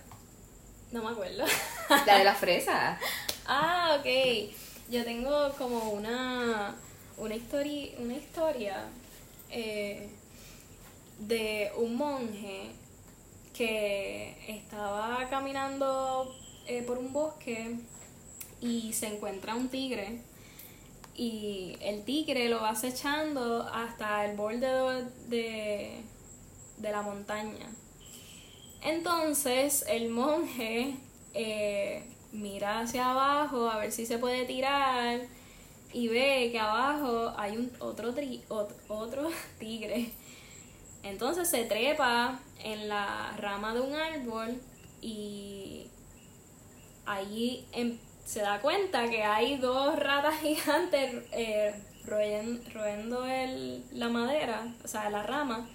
No 0.91 1.03
me 1.03 1.09
acuerdo. 1.11 1.45
La 2.05 2.17
de 2.17 2.23
la 2.23 2.35
fresa. 2.35 2.99
ah, 3.45 3.97
ok. 3.99 4.07
Yo 4.89 5.03
tengo 5.03 5.51
como 5.57 5.91
una, 5.91 6.75
una, 7.17 7.35
historia 7.35 7.91
una 7.99 8.15
historia 8.15 8.85
eh, 9.51 10.09
de 11.19 11.71
un 11.77 11.95
monje 11.95 12.71
que 13.53 14.35
estaba 14.47 15.27
caminando 15.29 16.35
eh, 16.65 16.81
por 16.81 16.97
un 16.97 17.13
bosque 17.13 17.75
y 18.61 18.93
se 18.93 19.07
encuentra 19.07 19.53
un 19.53 19.69
tigre 19.69 20.21
y 21.15 21.77
el 21.81 22.03
tigre 22.03 22.47
lo 22.49 22.61
va 22.61 22.69
acechando 22.69 23.67
hasta 23.71 24.25
el 24.25 24.37
borde 24.37 25.05
de, 25.27 26.01
de 26.77 26.91
la 26.91 27.01
montaña. 27.01 27.67
Entonces 28.81 29.85
el 29.87 30.09
monje 30.09 30.95
eh, 31.33 32.03
mira 32.31 32.81
hacia 32.81 33.11
abajo 33.11 33.69
a 33.69 33.77
ver 33.77 33.91
si 33.91 34.05
se 34.05 34.17
puede 34.17 34.45
tirar 34.45 35.21
y 35.91 36.07
ve 36.07 36.49
que 36.51 36.59
abajo 36.59 37.33
hay 37.37 37.57
un 37.57 37.71
otro, 37.79 38.13
otro 38.87 39.29
tigre. 39.59 40.11
Entonces 41.03 41.49
se 41.49 41.65
trepa 41.65 42.39
en 42.63 42.89
la 42.89 43.33
rama 43.37 43.73
de 43.73 43.81
un 43.81 43.93
árbol 43.95 44.61
y 45.01 45.87
allí 47.05 47.65
em, 47.71 47.97
se 48.25 48.41
da 48.41 48.61
cuenta 48.61 49.09
que 49.09 49.23
hay 49.23 49.57
dos 49.57 49.95
ratas 49.97 50.35
gigantes 50.41 51.23
eh, 51.31 51.73
roendo, 52.05 53.25
el, 53.25 53.83
la 53.93 54.09
madera, 54.09 54.73
o 54.83 54.87
sea, 54.87 55.09
la 55.09 55.23
rama. 55.23 55.67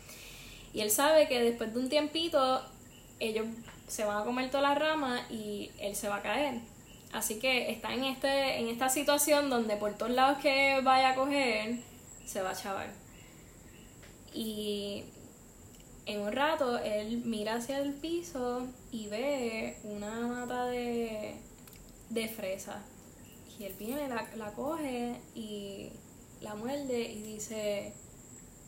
Y 0.73 0.81
él 0.81 0.91
sabe 0.91 1.29
que 1.29 1.41
después 1.41 1.73
de 1.73 1.81
un 1.81 1.89
tiempito 1.89 2.63
ellos 3.29 3.47
se 3.89 4.05
van 4.05 4.23
a 4.23 4.25
comer 4.25 4.51
toda 4.51 4.63
la 4.63 4.75
rama 4.75 5.21
y 5.31 5.71
él 5.79 5.95
se 5.95 6.09
va 6.09 6.17
a 6.17 6.23
caer. 6.23 6.61
Así 7.13 7.39
que 7.39 7.71
está 7.71 7.95
en, 7.95 8.05
este, 8.05 8.59
en 8.59 8.69
esta 8.69 8.89
situación 8.89 9.49
donde 9.49 9.77
por 9.77 9.95
todos 9.95 10.13
lados 10.13 10.39
que 10.39 10.81
vaya 10.83 11.11
a 11.11 11.15
coger, 11.15 11.79
se 12.27 12.43
va 12.43 12.51
a 12.51 12.57
chavar. 12.57 12.89
Y 14.33 15.05
en 16.07 16.21
un 16.21 16.33
rato 16.33 16.79
él 16.79 17.23
mira 17.25 17.55
hacia 17.55 17.79
el 17.79 17.93
piso 17.95 18.67
y 18.91 19.07
ve 19.07 19.79
una 19.85 20.27
mata 20.27 20.67
de, 20.67 21.37
de 22.11 22.29
fresa. 22.29 22.83
Y 23.59 23.65
él 23.65 23.75
viene, 23.79 24.09
la, 24.09 24.27
la 24.37 24.53
coge 24.53 25.15
y 25.37 25.91
la 26.41 26.57
muerde 26.57 27.01
y 27.01 27.23
dice, 27.23 27.93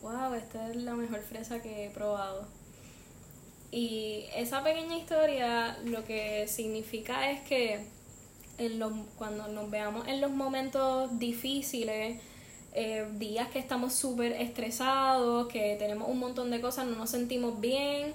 wow, 0.01 0.33
esta 0.33 0.69
es 0.69 0.77
la 0.77 0.93
mejor 0.93 1.21
fresa 1.21 1.61
que 1.61 1.85
he 1.85 1.89
probado. 1.89 2.47
Y 3.71 4.25
esa 4.35 4.63
pequeña 4.63 4.97
historia 4.97 5.77
lo 5.85 6.05
que 6.05 6.47
significa 6.47 7.31
es 7.31 7.41
que 7.41 7.85
en 8.57 8.79
los, 8.79 8.93
cuando 9.17 9.47
nos 9.47 9.69
veamos 9.69 10.07
en 10.07 10.21
los 10.21 10.31
momentos 10.31 11.19
difíciles, 11.19 12.19
eh, 12.73 13.07
días 13.13 13.49
que 13.49 13.59
estamos 13.59 13.93
súper 13.93 14.33
estresados, 14.33 15.47
que 15.47 15.75
tenemos 15.77 16.09
un 16.09 16.19
montón 16.19 16.51
de 16.51 16.61
cosas, 16.61 16.85
no 16.85 16.95
nos 16.95 17.09
sentimos 17.09 17.59
bien, 17.59 18.13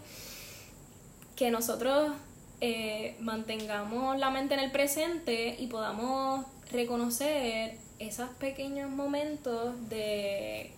que 1.37 1.51
nosotros 1.51 2.13
eh, 2.61 3.17
mantengamos 3.21 4.19
la 4.19 4.31
mente 4.31 4.55
en 4.55 4.61
el 4.61 4.71
presente 4.71 5.57
y 5.59 5.67
podamos 5.67 6.47
reconocer 6.71 7.77
esos 7.99 8.29
pequeños 8.31 8.91
momentos 8.91 9.75
de 9.89 10.71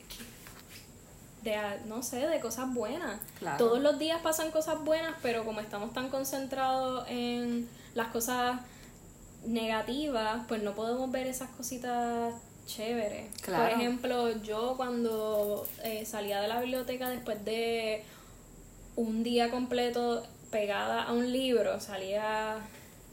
de 1.45 1.57
no 1.87 2.03
sé, 2.03 2.27
de 2.27 2.41
cosas 2.41 2.73
buenas. 2.73 3.21
Todos 3.59 3.81
los 3.81 3.99
días 3.99 4.21
pasan 4.23 4.51
cosas 4.51 4.83
buenas, 4.83 5.15
pero 5.23 5.45
como 5.45 5.61
estamos 5.61 5.93
tan 5.93 6.09
concentrados 6.09 7.07
en 7.09 7.69
las 7.95 8.09
cosas 8.09 8.61
negativas, 9.47 10.43
pues 10.49 10.63
no 10.63 10.75
podemos 10.75 11.11
ver 11.11 11.27
esas 11.27 11.51
cositas 11.51 12.35
chéveres. 12.67 13.31
Por 13.45 13.69
ejemplo, 13.69 14.43
yo 14.43 14.75
cuando 14.77 15.67
eh, 15.83 16.07
salía 16.07 16.41
de 16.41 16.49
la 16.49 16.61
biblioteca 16.61 17.11
después 17.11 17.45
de 17.45 18.03
un 18.97 19.23
día 19.23 19.51
completo 19.51 20.27
pegada 20.51 21.03
a 21.03 21.13
un 21.13 21.31
libro, 21.31 21.79
salía 21.79 22.57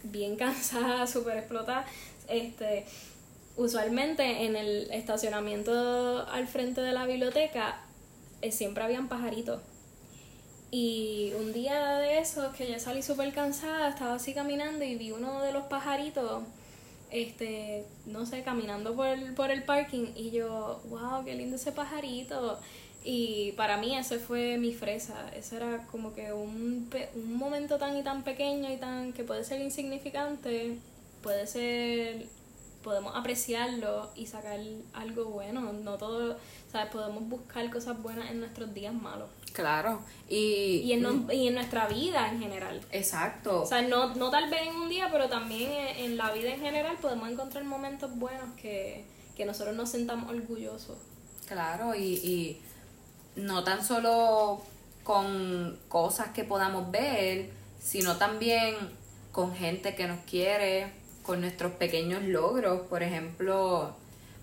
bien 0.04 0.36
cansada, 0.38 1.06
súper 1.06 1.38
explotada. 1.38 1.86
Este, 2.30 2.86
usualmente 3.58 4.46
en 4.46 4.56
el 4.56 4.90
estacionamiento 4.92 6.26
al 6.30 6.48
frente 6.48 6.80
de 6.80 6.94
la 6.94 7.06
biblioteca 7.06 7.82
eh, 8.42 8.52
siempre 8.52 8.84
habían 8.84 9.08
pajaritos. 9.08 9.62
Y 10.72 11.34
un 11.38 11.52
día 11.52 11.98
de 11.98 12.20
esos 12.20 12.56
que 12.56 12.72
yo 12.72 12.80
salí 12.80 13.04
súper 13.04 13.34
cansada, 13.34 13.90
estaba 13.90 14.16
así 14.16 14.34
caminando 14.34 14.86
y 14.86 14.96
vi 14.96 15.12
uno 15.12 15.42
de 15.42 15.52
los 15.52 15.64
pajaritos, 15.64 16.44
este, 17.10 17.86
no 18.06 18.26
sé, 18.26 18.42
caminando 18.44 18.96
por 18.96 19.08
el, 19.08 19.34
por 19.34 19.52
el 19.52 19.64
parking 19.64 20.14
y 20.16 20.32
yo, 20.32 20.82
wow, 20.90 21.26
qué 21.26 21.36
lindo 21.36 21.58
ese 21.58 21.74
pajarito. 21.74 22.58
Y 23.04 23.54
para 23.54 23.78
mí 23.78 23.98
ese 23.98 24.20
fue 24.20 24.58
mi 24.58 24.74
fresa. 24.74 25.30
Ese 25.36 25.58
era 25.58 25.88
como 25.92 26.14
que 26.14 26.32
un, 26.32 26.90
un 27.16 27.36
momento 27.36 27.78
tan 27.78 27.98
y 27.98 28.04
tan 28.04 28.24
pequeño 28.24 28.72
y 28.72 28.78
tan 28.78 29.12
que 29.12 29.24
puede 29.24 29.44
ser 29.44 29.60
insignificante, 29.62 30.78
puede 31.22 31.48
ser, 31.48 32.28
podemos 32.84 33.16
apreciarlo 33.16 34.10
y 34.16 34.28
sacar 34.28 34.60
algo 34.94 35.26
bueno. 35.26 35.74
No 35.74 35.98
todo, 35.98 36.38
¿sabes? 36.72 36.92
Podemos 36.92 37.28
buscar 37.28 37.70
cosas 37.70 38.02
buenas 38.02 38.30
en 38.32 38.40
nuestros 38.40 38.74
días 38.74 38.94
malos. 38.94 39.30
Claro. 39.54 40.02
Y, 40.30 40.82
y, 40.84 40.94
en, 40.94 41.28
y 41.32 41.48
en 41.48 41.56
nuestra 41.56 41.88
vida 41.88 42.30
en 42.30 42.40
general. 42.40 42.82
Exacto. 42.92 43.64
O 43.64 43.66
sea, 43.66 43.82
no, 43.82 44.16
no 44.16 44.30
tal 44.30 44.50
vez 44.50 44.68
en 44.68 44.76
un 44.76 44.90
día, 44.90 45.10
pero 45.12 45.30
también 45.30 45.72
en, 45.98 46.18
la 46.18 46.32
vida 46.32 46.54
en 46.54 46.62
general 46.62 46.98
podemos 47.02 47.30
encontrar 47.30 47.64
momentos 47.64 48.16
buenos 48.16 48.54
que, 48.56 49.06
que 49.36 49.46
nosotros 49.46 49.76
nos 49.76 49.90
sentamos 49.90 50.30
orgullosos. 50.30 50.98
Claro, 51.48 51.96
y, 51.96 52.02
y 52.02 52.62
no 53.36 53.64
tan 53.64 53.84
solo 53.84 54.62
con 55.04 55.78
cosas 55.90 56.30
que 56.30 56.44
podamos 56.44 56.92
ver, 56.92 57.50
sino 57.82 58.18
también 58.18 58.76
con 59.32 59.56
gente 59.56 59.96
que 59.96 60.08
nos 60.08 60.20
quiere, 60.22 60.92
con 61.24 61.42
nuestros 61.42 61.74
pequeños 61.74 62.24
logros. 62.24 62.88
Por 62.88 63.04
ejemplo, 63.04 63.96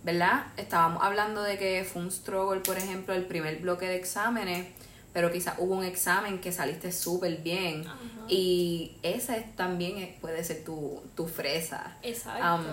¿verdad? 0.02 0.46
Estábamos 0.56 1.02
hablando 1.02 1.42
de 1.42 1.58
que 1.58 1.84
fue 1.90 2.02
un 2.02 2.10
struggle, 2.10 2.60
por 2.60 2.78
ejemplo, 2.78 3.14
el 3.14 3.26
primer 3.26 3.58
bloque 3.58 3.86
de 3.86 3.96
exámenes, 3.96 4.66
pero 5.12 5.32
quizás 5.32 5.54
hubo 5.58 5.74
un 5.74 5.84
examen 5.84 6.40
que 6.40 6.52
saliste 6.52 6.92
súper 6.92 7.38
bien. 7.38 7.84
Y 8.28 8.96
ese 9.02 9.46
también 9.56 10.16
puede 10.20 10.44
ser 10.44 10.64
tu, 10.64 11.02
tu 11.14 11.26
fresa. 11.26 11.96
Exacto. 12.02 12.66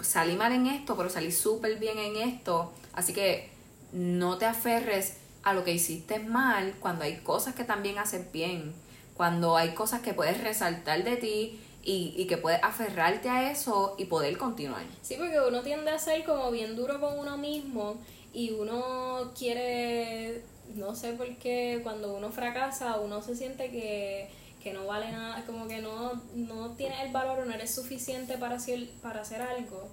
salí 0.00 0.36
mal 0.36 0.52
en 0.52 0.66
esto, 0.66 0.96
pero 0.96 1.10
salí 1.10 1.32
súper 1.32 1.78
bien 1.78 1.98
en 1.98 2.16
esto. 2.16 2.72
Así 2.92 3.12
que 3.12 3.50
no 3.92 4.38
te 4.38 4.46
aferres 4.46 5.16
a 5.42 5.54
lo 5.54 5.64
que 5.64 5.72
hiciste 5.72 6.18
mal 6.18 6.74
cuando 6.80 7.04
hay 7.04 7.18
cosas 7.18 7.54
que 7.54 7.64
también 7.64 7.98
haces 7.98 8.30
bien, 8.32 8.74
cuando 9.14 9.56
hay 9.56 9.74
cosas 9.74 10.02
que 10.02 10.12
puedes 10.12 10.42
resaltar 10.42 11.04
de 11.04 11.16
ti 11.16 11.60
y, 11.82 12.14
y 12.16 12.26
que 12.26 12.36
puedes 12.36 12.62
aferrarte 12.62 13.28
a 13.28 13.50
eso 13.50 13.94
y 13.98 14.06
poder 14.06 14.36
continuar. 14.36 14.82
Sí, 15.02 15.16
porque 15.18 15.40
uno 15.40 15.62
tiende 15.62 15.90
a 15.90 15.98
ser 15.98 16.24
como 16.24 16.50
bien 16.50 16.76
duro 16.76 17.00
con 17.00 17.18
uno 17.18 17.36
mismo 17.36 17.96
y 18.32 18.50
uno 18.50 19.32
quiere, 19.36 20.42
no 20.74 20.94
sé 20.94 21.12
por 21.12 21.36
qué, 21.36 21.80
cuando 21.82 22.14
uno 22.14 22.30
fracasa, 22.30 22.98
uno 23.00 23.22
se 23.22 23.34
siente 23.34 23.70
que, 23.70 24.28
que 24.62 24.72
no 24.72 24.86
vale 24.86 25.10
nada, 25.12 25.44
como 25.46 25.66
que 25.66 25.80
no, 25.80 26.20
no 26.34 26.70
tienes 26.76 27.00
el 27.00 27.12
valor 27.12 27.40
o 27.40 27.44
no 27.44 27.54
eres 27.54 27.74
suficiente 27.74 28.36
para 28.38 28.56
hacer, 28.56 28.88
para 29.02 29.22
hacer 29.22 29.40
algo 29.42 29.88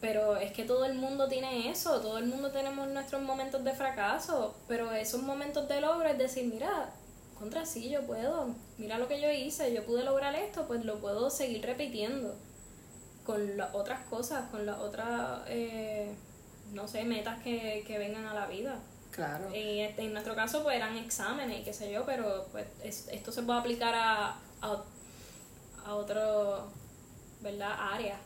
pero 0.00 0.36
es 0.36 0.52
que 0.52 0.64
todo 0.64 0.84
el 0.84 0.94
mundo 0.94 1.28
tiene 1.28 1.70
eso, 1.70 2.00
todo 2.00 2.18
el 2.18 2.26
mundo 2.26 2.50
tenemos 2.52 2.88
nuestros 2.88 3.22
momentos 3.22 3.64
de 3.64 3.72
fracaso, 3.72 4.54
pero 4.68 4.92
esos 4.92 5.22
momentos 5.22 5.68
de 5.68 5.80
logro 5.80 6.08
es 6.08 6.18
decir, 6.18 6.44
mira, 6.44 6.90
contra 7.38 7.66
sí, 7.66 7.90
yo 7.90 8.02
puedo, 8.06 8.54
mira 8.78 8.98
lo 8.98 9.08
que 9.08 9.20
yo 9.20 9.30
hice, 9.30 9.74
yo 9.74 9.84
pude 9.84 10.04
lograr 10.04 10.34
esto, 10.34 10.66
pues 10.66 10.84
lo 10.84 10.98
puedo 11.00 11.30
seguir 11.30 11.64
repitiendo 11.64 12.34
con 13.26 13.56
las 13.56 13.74
otras 13.74 14.06
cosas, 14.06 14.48
con 14.50 14.64
las 14.64 14.78
otras, 14.78 15.42
eh, 15.48 16.14
no 16.72 16.88
sé, 16.88 17.04
metas 17.04 17.42
que, 17.42 17.84
que 17.86 17.98
vengan 17.98 18.24
a 18.26 18.34
la 18.34 18.46
vida. 18.46 18.78
Claro. 19.10 19.54
Y 19.54 19.80
este, 19.80 20.02
en 20.02 20.12
nuestro 20.12 20.34
caso, 20.34 20.62
pues 20.62 20.76
eran 20.76 20.96
exámenes, 20.96 21.64
qué 21.64 21.72
sé 21.72 21.92
yo, 21.92 22.04
pero 22.06 22.46
pues 22.52 22.66
esto 23.10 23.32
se 23.32 23.42
puede 23.42 23.58
aplicar 23.58 23.94
a, 23.94 24.28
a, 24.62 24.84
a 25.84 25.94
otro, 25.94 26.68
¿verdad? 27.40 27.74
Área. 27.92 28.16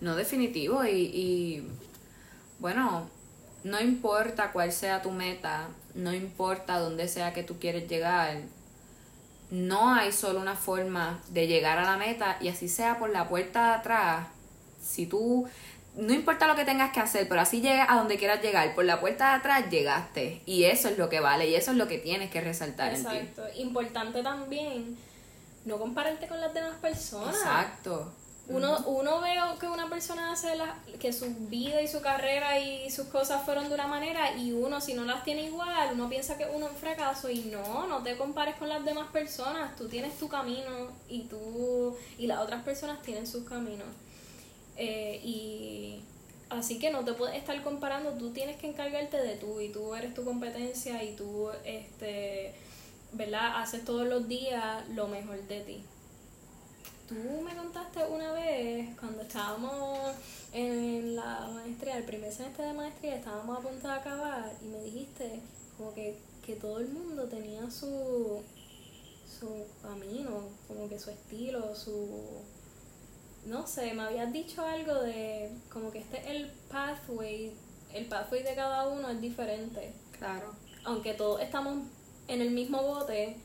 No, 0.00 0.16
definitivo. 0.16 0.84
Y, 0.84 0.90
y 0.90 1.68
bueno, 2.58 3.08
no 3.64 3.80
importa 3.80 4.52
cuál 4.52 4.72
sea 4.72 5.00
tu 5.00 5.10
meta, 5.10 5.68
no 5.94 6.12
importa 6.12 6.78
dónde 6.78 7.08
sea 7.08 7.32
que 7.32 7.42
tú 7.42 7.58
quieres 7.58 7.88
llegar, 7.88 8.42
no 9.50 9.94
hay 9.94 10.12
solo 10.12 10.40
una 10.40 10.56
forma 10.56 11.20
de 11.28 11.46
llegar 11.46 11.78
a 11.78 11.84
la 11.84 11.96
meta 11.96 12.36
y 12.40 12.48
así 12.48 12.68
sea 12.68 12.98
por 12.98 13.10
la 13.10 13.28
puerta 13.28 13.68
de 13.68 13.74
atrás. 13.74 14.28
Si 14.82 15.06
tú, 15.06 15.48
no 15.96 16.12
importa 16.12 16.46
lo 16.46 16.56
que 16.56 16.64
tengas 16.64 16.92
que 16.92 17.00
hacer, 17.00 17.28
pero 17.28 17.40
así 17.40 17.60
llegas 17.60 17.88
a 17.88 17.96
donde 17.96 18.18
quieras 18.18 18.42
llegar, 18.42 18.74
por 18.74 18.84
la 18.84 19.00
puerta 19.00 19.30
de 19.30 19.36
atrás 19.36 19.70
llegaste. 19.70 20.42
Y 20.46 20.64
eso 20.64 20.88
es 20.88 20.98
lo 20.98 21.08
que 21.08 21.20
vale 21.20 21.48
y 21.48 21.54
eso 21.54 21.70
es 21.70 21.76
lo 21.76 21.88
que 21.88 21.98
tienes 21.98 22.30
que 22.30 22.40
resaltar 22.40 22.94
en 22.94 23.04
ti. 23.04 23.16
Exacto. 23.16 23.42
Importante 23.56 24.22
también 24.22 24.96
no 25.64 25.78
compararte 25.78 26.28
con 26.28 26.40
las 26.40 26.52
demás 26.54 26.74
personas. 26.80 27.34
Exacto. 27.34 28.12
Uno, 28.48 28.78
uno 28.86 29.20
ve 29.20 29.34
que 29.58 29.66
una 29.66 29.88
persona 29.88 30.30
hace 30.30 30.54
la, 30.54 30.78
que 31.00 31.12
su 31.12 31.34
vida 31.48 31.82
y 31.82 31.88
su 31.88 32.00
carrera 32.00 32.60
y 32.60 32.88
sus 32.90 33.06
cosas 33.08 33.44
fueron 33.44 33.68
de 33.68 33.74
una 33.74 33.88
manera 33.88 34.36
y 34.36 34.52
uno 34.52 34.80
si 34.80 34.94
no 34.94 35.04
las 35.04 35.24
tiene 35.24 35.46
igual, 35.46 35.90
uno 35.92 36.08
piensa 36.08 36.38
que 36.38 36.46
uno 36.46 36.66
es 36.66 36.72
un 36.72 36.78
fracaso 36.78 37.28
y 37.28 37.40
no, 37.40 37.88
no 37.88 38.04
te 38.04 38.16
compares 38.16 38.54
con 38.54 38.68
las 38.68 38.84
demás 38.84 39.08
personas, 39.10 39.74
tú 39.74 39.88
tienes 39.88 40.16
tu 40.18 40.28
camino 40.28 40.92
y 41.08 41.22
tú 41.22 41.96
y 42.18 42.28
las 42.28 42.38
otras 42.38 42.62
personas 42.62 43.02
tienen 43.02 43.26
sus 43.26 43.44
caminos. 43.44 43.88
Eh, 44.76 45.20
y 45.24 46.02
así 46.48 46.78
que 46.78 46.90
no 46.90 47.04
te 47.04 47.14
puedes 47.14 47.36
estar 47.36 47.60
comparando, 47.64 48.12
tú 48.12 48.30
tienes 48.30 48.56
que 48.58 48.68
encargarte 48.68 49.16
de 49.16 49.34
tú 49.36 49.60
y 49.60 49.70
tú 49.70 49.94
eres 49.96 50.14
tu 50.14 50.24
competencia 50.24 51.02
y 51.02 51.16
tú 51.16 51.48
este 51.64 52.54
¿verdad? 53.12 53.60
haces 53.60 53.84
todos 53.84 54.06
los 54.06 54.28
días 54.28 54.88
lo 54.90 55.08
mejor 55.08 55.42
de 55.48 55.60
ti. 55.60 55.84
Tú 57.08 57.14
me 57.40 57.54
contaste 57.54 58.04
una 58.04 58.32
vez 58.32 58.98
cuando 58.98 59.22
estábamos 59.22 60.12
en 60.52 61.14
la 61.14 61.48
maestría, 61.54 61.98
el 61.98 62.04
primer 62.04 62.32
semestre 62.32 62.66
de 62.66 62.72
maestría, 62.72 63.16
estábamos 63.16 63.58
a 63.58 63.60
punto 63.60 63.86
de 63.86 63.94
acabar 63.94 64.52
y 64.60 64.64
me 64.64 64.82
dijiste 64.82 65.40
como 65.76 65.94
que, 65.94 66.18
que 66.44 66.56
todo 66.56 66.80
el 66.80 66.88
mundo 66.88 67.28
tenía 67.28 67.70
su, 67.70 68.42
su 69.38 69.66
camino, 69.82 70.48
como 70.66 70.88
que 70.88 70.98
su 70.98 71.10
estilo, 71.10 71.76
su... 71.76 72.42
No 73.44 73.68
sé, 73.68 73.94
me 73.94 74.02
habías 74.02 74.32
dicho 74.32 74.66
algo 74.66 74.94
de 74.94 75.52
como 75.72 75.92
que 75.92 76.00
este 76.00 76.28
el 76.28 76.50
pathway, 76.68 77.52
el 77.94 78.06
pathway 78.06 78.42
de 78.42 78.56
cada 78.56 78.88
uno 78.88 79.10
es 79.10 79.20
diferente. 79.20 79.92
Claro. 80.18 80.52
Aunque 80.84 81.14
todos 81.14 81.40
estamos 81.40 81.84
en 82.26 82.40
el 82.40 82.50
mismo 82.50 82.82
bote, 82.82 83.36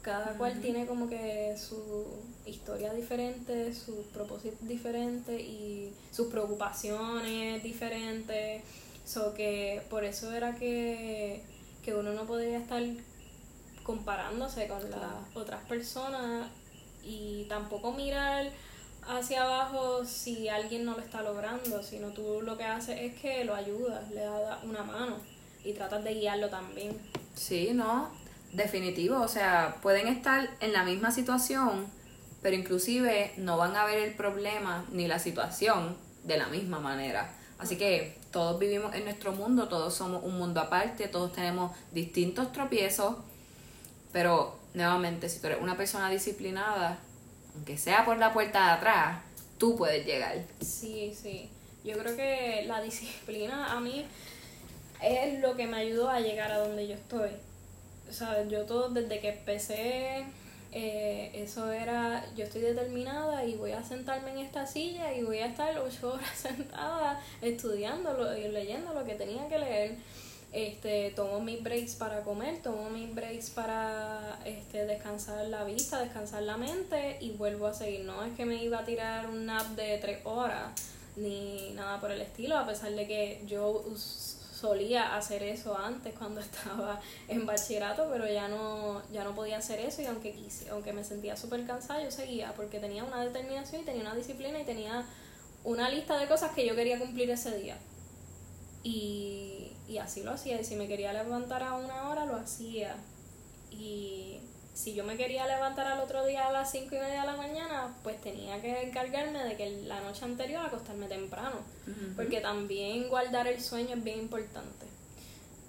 cada 0.00 0.38
cual 0.38 0.58
tiene 0.62 0.86
como 0.86 1.10
que 1.10 1.54
su 1.58 2.06
historia 2.46 2.92
diferente, 2.92 3.74
sus 3.74 4.06
propósitos 4.12 4.66
diferentes 4.66 5.40
y 5.40 5.92
sus 6.10 6.28
preocupaciones 6.28 7.62
diferentes. 7.62 8.62
So 9.04 9.34
que 9.34 9.82
por 9.90 10.04
eso 10.04 10.32
era 10.32 10.54
que, 10.54 11.42
que 11.84 11.94
uno 11.94 12.12
no 12.12 12.24
podía 12.24 12.58
estar 12.58 12.82
comparándose 13.82 14.68
con 14.68 14.90
las 14.90 15.00
otras 15.34 15.62
personas 15.64 16.48
y 17.04 17.44
tampoco 17.48 17.92
mirar 17.92 18.48
hacia 19.08 19.42
abajo 19.42 20.04
si 20.04 20.48
alguien 20.48 20.84
no 20.84 20.92
lo 20.92 21.00
está 21.00 21.22
logrando, 21.22 21.82
sino 21.82 22.08
tú 22.10 22.40
lo 22.42 22.56
que 22.56 22.64
haces 22.64 23.00
es 23.00 23.20
que 23.20 23.44
lo 23.44 23.54
ayudas, 23.54 24.08
le 24.10 24.20
das 24.20 24.62
una 24.64 24.84
mano 24.84 25.16
y 25.64 25.72
tratas 25.72 26.04
de 26.04 26.14
guiarlo 26.14 26.48
también. 26.48 26.96
Sí, 27.34 27.70
no, 27.74 28.10
definitivo, 28.52 29.20
o 29.20 29.28
sea, 29.28 29.78
pueden 29.82 30.06
estar 30.08 30.48
en 30.60 30.72
la 30.72 30.84
misma 30.84 31.10
situación, 31.10 31.86
pero 32.42 32.56
inclusive 32.56 33.32
no 33.36 33.56
van 33.56 33.76
a 33.76 33.84
ver 33.84 33.98
el 33.98 34.14
problema 34.14 34.84
ni 34.90 35.06
la 35.06 35.18
situación 35.18 35.96
de 36.24 36.36
la 36.36 36.48
misma 36.48 36.80
manera. 36.80 37.32
Así 37.58 37.76
que 37.76 38.18
todos 38.32 38.58
vivimos 38.58 38.94
en 38.94 39.04
nuestro 39.04 39.32
mundo, 39.32 39.68
todos 39.68 39.94
somos 39.94 40.24
un 40.24 40.36
mundo 40.36 40.60
aparte, 40.60 41.06
todos 41.06 41.32
tenemos 41.32 41.70
distintos 41.92 42.50
tropiezos, 42.52 43.16
pero 44.12 44.58
nuevamente, 44.74 45.28
si 45.28 45.40
tú 45.40 45.46
eres 45.46 45.60
una 45.60 45.76
persona 45.76 46.10
disciplinada, 46.10 46.98
aunque 47.54 47.78
sea 47.78 48.04
por 48.04 48.18
la 48.18 48.32
puerta 48.32 48.66
de 48.66 48.70
atrás, 48.72 49.22
tú 49.58 49.76
puedes 49.76 50.04
llegar. 50.04 50.44
Sí, 50.60 51.14
sí. 51.14 51.50
Yo 51.84 51.96
creo 51.98 52.16
que 52.16 52.64
la 52.66 52.80
disciplina 52.82 53.72
a 53.72 53.80
mí 53.80 54.04
es 55.00 55.40
lo 55.40 55.56
que 55.56 55.66
me 55.66 55.78
ayudó 55.78 56.08
a 56.08 56.20
llegar 56.20 56.50
a 56.50 56.58
donde 56.58 56.88
yo 56.88 56.94
estoy. 56.94 57.30
O 58.08 58.12
sea, 58.12 58.46
yo 58.48 58.64
todo 58.66 58.88
desde 58.90 59.20
que 59.20 59.30
empecé, 59.30 60.24
eh, 60.74 61.30
eso 61.34 61.70
era, 61.70 62.24
yo 62.34 62.44
estoy 62.44 62.62
determinada 62.62 63.44
y 63.44 63.56
voy 63.56 63.72
a 63.72 63.84
sentarme 63.84 64.30
en 64.30 64.38
esta 64.38 64.66
silla 64.66 65.12
y 65.12 65.22
voy 65.22 65.38
a 65.38 65.46
estar 65.46 65.76
ocho 65.78 66.12
horas 66.14 66.30
sentada 66.34 67.20
estudiando 67.42 68.36
y 68.36 68.48
leyendo 68.48 68.94
lo 68.94 69.04
que 69.04 69.14
tenía 69.14 69.48
que 69.48 69.58
leer. 69.58 69.96
Este, 70.50 71.10
tomo 71.16 71.40
mis 71.40 71.62
breaks 71.62 71.94
para 71.94 72.22
comer, 72.22 72.60
tomo 72.62 72.90
mis 72.90 73.14
breaks 73.14 73.50
para 73.50 74.38
este, 74.44 74.84
descansar 74.84 75.46
la 75.46 75.64
vista, 75.64 76.00
descansar 76.00 76.42
la 76.42 76.58
mente 76.58 77.16
y 77.20 77.30
vuelvo 77.30 77.66
a 77.66 77.74
seguir. 77.74 78.04
No 78.04 78.22
es 78.22 78.34
que 78.34 78.44
me 78.44 78.62
iba 78.62 78.78
a 78.78 78.84
tirar 78.84 79.28
un 79.28 79.46
nap 79.46 79.66
de 79.68 79.98
tres 79.98 80.20
horas 80.24 80.72
ni 81.16 81.70
nada 81.74 82.00
por 82.00 82.10
el 82.10 82.20
estilo, 82.20 82.56
a 82.56 82.66
pesar 82.66 82.92
de 82.92 83.06
que 83.06 83.42
yo 83.46 83.84
solía 84.62 85.16
hacer 85.16 85.42
eso 85.42 85.76
antes 85.76 86.14
cuando 86.14 86.40
estaba 86.48 87.00
en 87.26 87.44
bachillerato, 87.44 88.08
pero 88.10 88.26
ya 88.28 88.46
no, 88.46 89.02
ya 89.12 89.24
no 89.24 89.34
podía 89.34 89.58
hacer 89.58 89.80
eso 89.80 90.02
y 90.02 90.06
aunque 90.06 90.32
quise, 90.32 90.70
aunque 90.70 90.92
me 90.92 91.02
sentía 91.02 91.36
súper 91.36 91.66
cansada, 91.66 92.02
yo 92.02 92.12
seguía 92.12 92.54
porque 92.54 92.78
tenía 92.78 93.02
una 93.02 93.24
determinación 93.24 93.82
y 93.82 93.84
tenía 93.84 94.02
una 94.02 94.14
disciplina 94.14 94.60
y 94.60 94.64
tenía 94.64 95.04
una 95.64 95.88
lista 95.90 96.16
de 96.16 96.28
cosas 96.28 96.52
que 96.52 96.64
yo 96.64 96.76
quería 96.76 96.98
cumplir 96.98 97.28
ese 97.30 97.56
día. 97.58 97.76
Y, 98.84 99.72
y 99.88 99.98
así 99.98 100.22
lo 100.22 100.32
hacía. 100.32 100.60
Y 100.60 100.64
si 100.64 100.76
me 100.76 100.88
quería 100.88 101.12
levantar 101.12 101.62
a 101.62 101.74
una 101.74 102.08
hora, 102.08 102.24
lo 102.26 102.36
hacía. 102.36 102.96
Y 103.70 104.40
si 104.74 104.94
yo 104.94 105.04
me 105.04 105.16
quería 105.16 105.46
levantar 105.46 105.86
al 105.86 106.00
otro 106.00 106.24
día 106.24 106.48
a 106.48 106.52
las 106.52 106.70
cinco 106.70 106.96
y 106.96 106.98
media 106.98 107.20
de 107.20 107.26
la 107.26 107.36
mañana, 107.36 107.94
pues 108.02 108.20
tenía 108.20 108.60
que 108.60 108.82
encargarme 108.82 109.44
de 109.44 109.56
que 109.56 109.82
la 109.82 110.00
noche 110.00 110.24
anterior 110.24 110.64
acostarme 110.64 111.06
temprano. 111.08 111.56
Porque 112.16 112.40
también 112.40 113.08
guardar 113.08 113.46
el 113.46 113.60
sueño 113.60 113.96
es 113.96 114.04
bien 114.04 114.20
importante. 114.20 114.86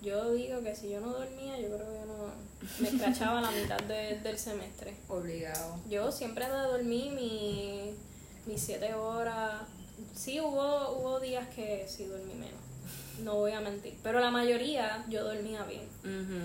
Yo 0.02 0.34
digo 0.34 0.62
que 0.62 0.76
si 0.76 0.90
yo 0.90 1.00
no 1.00 1.12
dormía, 1.12 1.60
yo 1.60 1.68
creo 1.68 1.90
que 1.90 2.00
yo 2.00 2.06
no 2.06 2.34
me 2.80 2.90
escrachaba 2.90 3.42
la 3.42 3.52
mitad 3.52 3.82
del 3.82 4.38
semestre. 4.38 4.96
Obligado. 5.08 5.80
Yo 5.90 6.12
siempre 6.12 6.46
de 6.46 6.58
dormir 6.58 7.12
mis 7.12 7.96
mi 8.46 8.58
siete 8.58 8.94
horas. 8.94 9.62
Sí, 10.16 10.40
hubo, 10.40 10.92
hubo 10.98 11.20
días 11.20 11.48
que 11.56 11.86
sí 11.88 12.06
dormí 12.06 12.34
menos 12.34 12.73
no 13.20 13.36
voy 13.36 13.52
a 13.52 13.62
mentir. 13.62 13.96
Pero 14.04 14.20
la 14.20 14.32
mayoría 14.32 15.04
yo 15.08 15.24
dormía 15.24 15.64
bien. 15.64 15.88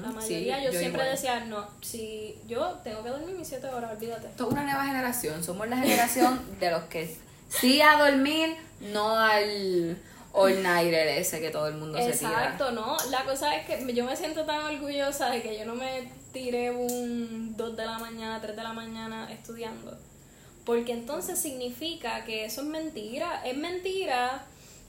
La 0.02 0.11
mayoría 0.11 0.62
yo, 0.62 0.72
siempre 0.72 1.04
decía, 1.04 1.44
no, 1.44 1.66
si 1.81 2.37
yo 2.46 2.78
tengo 2.85 3.02
que 3.02 3.11
dormir 3.11 3.35
mis 3.37 3.48
7 3.48 3.66
horas, 3.68 3.92
olvídate. 3.92 4.28
Toda 4.37 4.50
una 4.50 4.64
nueva 4.64 4.85
generación, 4.85 5.42
somos 5.42 5.68
la 5.68 5.78
generación 5.78 6.40
de 6.61 6.70
los 6.70 6.85
que 6.85 7.16
sí 7.48 7.81
a 7.81 7.96
dormir, 7.96 8.57
no 8.81 9.18
al 9.18 9.96
all 10.33 10.62
nighter 10.62 11.09
ese 11.09 11.40
que 11.40 11.50
todo 11.50 11.68
el 11.68 11.74
mundo 11.74 11.98
se 11.98 12.12
tira. 12.12 12.31
Exacto, 12.31 12.70
no. 12.72 12.96
La 13.11 13.24
cosa 13.24 13.57
es 13.57 13.66
que 13.66 13.92
yo 13.94 14.04
me 14.04 14.16
siento 14.16 14.44
tan 14.44 14.61
orgullosa 14.74 15.31
de 15.31 15.42
que 15.42 15.59
yo 15.59 15.64
no 15.64 15.74
me 15.74 16.12
tiré 16.33 16.70
un 16.70 17.57
2 17.57 17.76
de 17.76 17.87
la 17.87 17.98
mañana, 17.98 18.40
3 18.40 18.54
de 18.54 18.62
la 18.62 18.72
mañana 18.72 19.33
estudiando. 19.33 19.98
Porque 20.64 20.92
entonces 20.92 21.38
significa 21.38 22.24
que 22.24 22.44
eso 22.44 22.61
es 22.61 22.66
mentira. 22.66 23.42
Es 23.44 23.57
mentira 23.57 24.44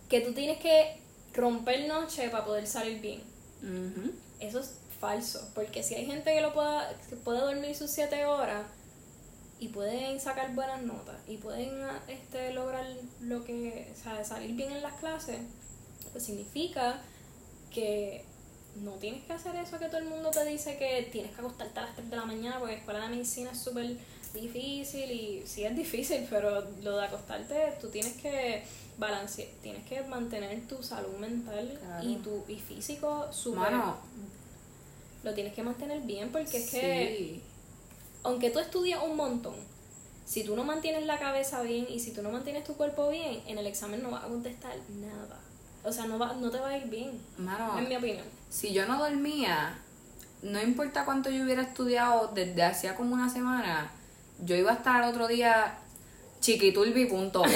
que 0.09 0.19
tú 0.19 0.33
tienes 0.33 0.57
que 0.57 0.99
romper 1.33 1.87
noche 1.87 2.29
para 2.29 2.45
poder 2.45 2.67
salir 2.67 3.01
bien. 3.01 3.21
Eso 4.39 4.59
es 4.59 4.73
falso, 4.99 5.49
porque 5.55 5.83
si 5.83 5.95
hay 5.95 6.05
gente 6.05 6.33
que 6.33 6.41
lo 6.41 6.53
pueda, 6.53 6.89
que 7.09 7.15
puede 7.15 7.39
dormir 7.39 7.75
sus 7.75 7.91
7 7.91 8.25
horas 8.25 8.65
y 9.59 9.69
pueden 9.69 10.19
sacar 10.19 10.53
buenas 10.53 10.81
notas 10.81 11.15
y 11.27 11.37
pueden 11.37 11.81
este, 12.07 12.53
lograr 12.53 12.85
lo 13.21 13.43
que, 13.43 13.91
o 13.93 14.03
sea, 14.03 14.23
salir 14.23 14.55
bien 14.55 14.71
en 14.71 14.81
las 14.81 14.93
clases, 14.93 15.39
pues 16.11 16.23
significa 16.23 17.01
que 17.73 18.25
no 18.81 18.91
tienes 18.93 19.23
que 19.25 19.33
hacer 19.33 19.55
eso 19.55 19.79
que 19.79 19.87
todo 19.87 19.97
el 19.97 20.05
mundo 20.05 20.31
te 20.31 20.45
dice 20.45 20.77
que 20.77 21.09
tienes 21.11 21.31
que 21.31 21.41
acostarte 21.41 21.79
a 21.79 21.83
las 21.83 21.95
3 21.95 22.09
de 22.09 22.15
la 22.15 22.25
mañana 22.25 22.59
porque 22.59 22.73
la 22.73 22.79
escuela 22.79 23.01
de 23.01 23.09
medicina 23.09 23.51
es 23.51 23.59
súper 23.59 23.97
difícil 24.33 25.11
y 25.11 25.43
sí 25.45 25.65
es 25.65 25.75
difícil, 25.75 26.27
pero 26.29 26.61
lo 26.81 26.97
de 26.97 27.05
acostarte, 27.05 27.73
tú 27.81 27.89
tienes 27.89 28.13
que 28.13 28.63
balancear, 28.99 29.47
tienes 29.61 29.85
que 29.87 30.01
mantener 30.03 30.67
tu 30.67 30.83
salud 30.83 31.17
mental 31.17 31.79
y 32.03 32.17
tu 32.17 32.43
y 32.47 32.55
físico 32.59 33.31
súper... 33.31 33.73
Lo 35.23 35.33
tienes 35.33 35.53
que 35.53 35.63
mantener 35.63 36.01
bien 36.01 36.31
porque 36.31 36.57
es 36.57 36.69
que, 36.69 37.41
aunque 38.23 38.51
tú 38.51 38.59
estudias 38.59 39.01
un 39.03 39.17
montón, 39.17 39.55
si 40.25 40.43
tú 40.43 40.55
no 40.55 40.63
mantienes 40.63 41.05
la 41.05 41.19
cabeza 41.19 41.61
bien 41.61 41.87
y 41.89 41.99
si 41.99 42.13
tú 42.13 42.21
no 42.21 42.29
mantienes 42.29 42.63
tu 42.63 42.75
cuerpo 42.75 43.09
bien, 43.09 43.41
en 43.47 43.57
el 43.57 43.67
examen 43.67 44.01
no 44.01 44.11
vas 44.11 44.23
a 44.23 44.27
contestar 44.27 44.75
nada. 44.89 45.39
O 45.83 45.91
sea, 45.91 46.05
no, 46.05 46.19
va, 46.19 46.33
no 46.33 46.49
te 46.49 46.59
va 46.59 46.69
a 46.69 46.77
ir 46.77 46.87
bien, 46.87 47.19
en 47.37 47.89
mi 47.89 47.95
opinión. 47.95 48.25
Si 48.49 48.73
yo 48.73 48.85
no 48.85 48.99
dormía, 48.99 49.77
no 50.41 50.61
importa 50.61 51.03
cuánto 51.03 51.29
yo 51.29 51.43
hubiera 51.43 51.63
estudiado 51.63 52.31
desde 52.33 52.63
hacía 52.63 52.95
como 52.95 53.13
una 53.13 53.29
semana, 53.29 53.91
yo 54.41 54.55
iba 54.55 54.71
a 54.71 54.75
estar 54.75 55.03
otro 55.03 55.27
día 55.27 55.79
chiquitulbi.com 56.39 57.49